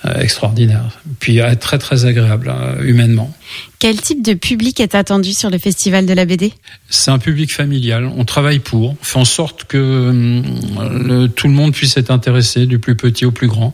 [0.06, 1.02] euh, extraordinaires.
[1.20, 3.34] Puis très très agréable hein, humainement
[3.80, 6.54] quel type de public est attendu sur le festival de la BD
[6.90, 8.12] C'est un public familial.
[8.18, 10.12] On travaille pour, on fait en sorte que
[10.82, 13.74] le, tout le monde puisse être intéressé, du plus petit au plus grand,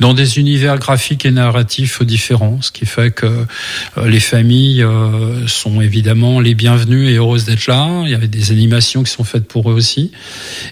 [0.00, 5.46] dans des univers graphiques et narratifs différents, ce qui fait que euh, les familles euh,
[5.46, 8.02] sont évidemment les bienvenues et heureuses d'être là.
[8.04, 10.12] Il y avait des animations qui sont faites pour eux aussi.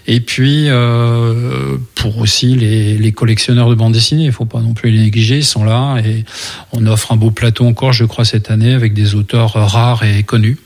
[0.05, 4.73] Et puis, euh, pour aussi les, collectionneurs de bandes dessinées, il ne faut pas non
[4.73, 6.23] plus les négliger, ils sont là et
[6.71, 10.57] on offre un beau plateau encore, je crois, année avec des auteurs rares et connus.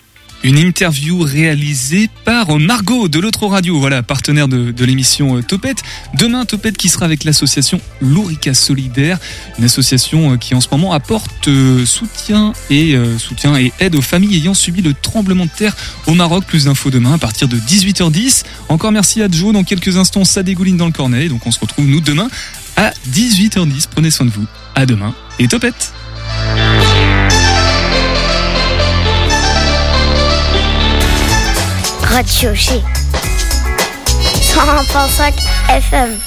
[0.44, 5.84] Une interview réalisée par Margot de l'autre radio, voilà, partenaire de, de l'émission euh, Topette.
[6.16, 9.20] Demain, Topette qui sera avec l'association Lourica Solidaire,
[9.60, 14.02] une association euh, qui en ce moment apporte euh, soutien et soutien et aide aux
[14.02, 15.76] familles ayant subi le tremblement de terre
[16.08, 16.46] au Maroc.
[16.46, 18.44] Plus d'infos demain à partir de 18h10.
[18.70, 19.54] Encore merci à Joe.
[19.54, 21.30] Dans quelques instants, ça dégouline dans le cornet.
[21.30, 22.30] Donc on se retrouve nous demain
[22.78, 23.88] à 18h10.
[23.92, 24.46] Prenez soin de vous.
[24.74, 25.94] À demain et Topette.
[32.12, 32.82] Radio G.
[34.54, 35.34] 101.5
[35.70, 36.20] FM.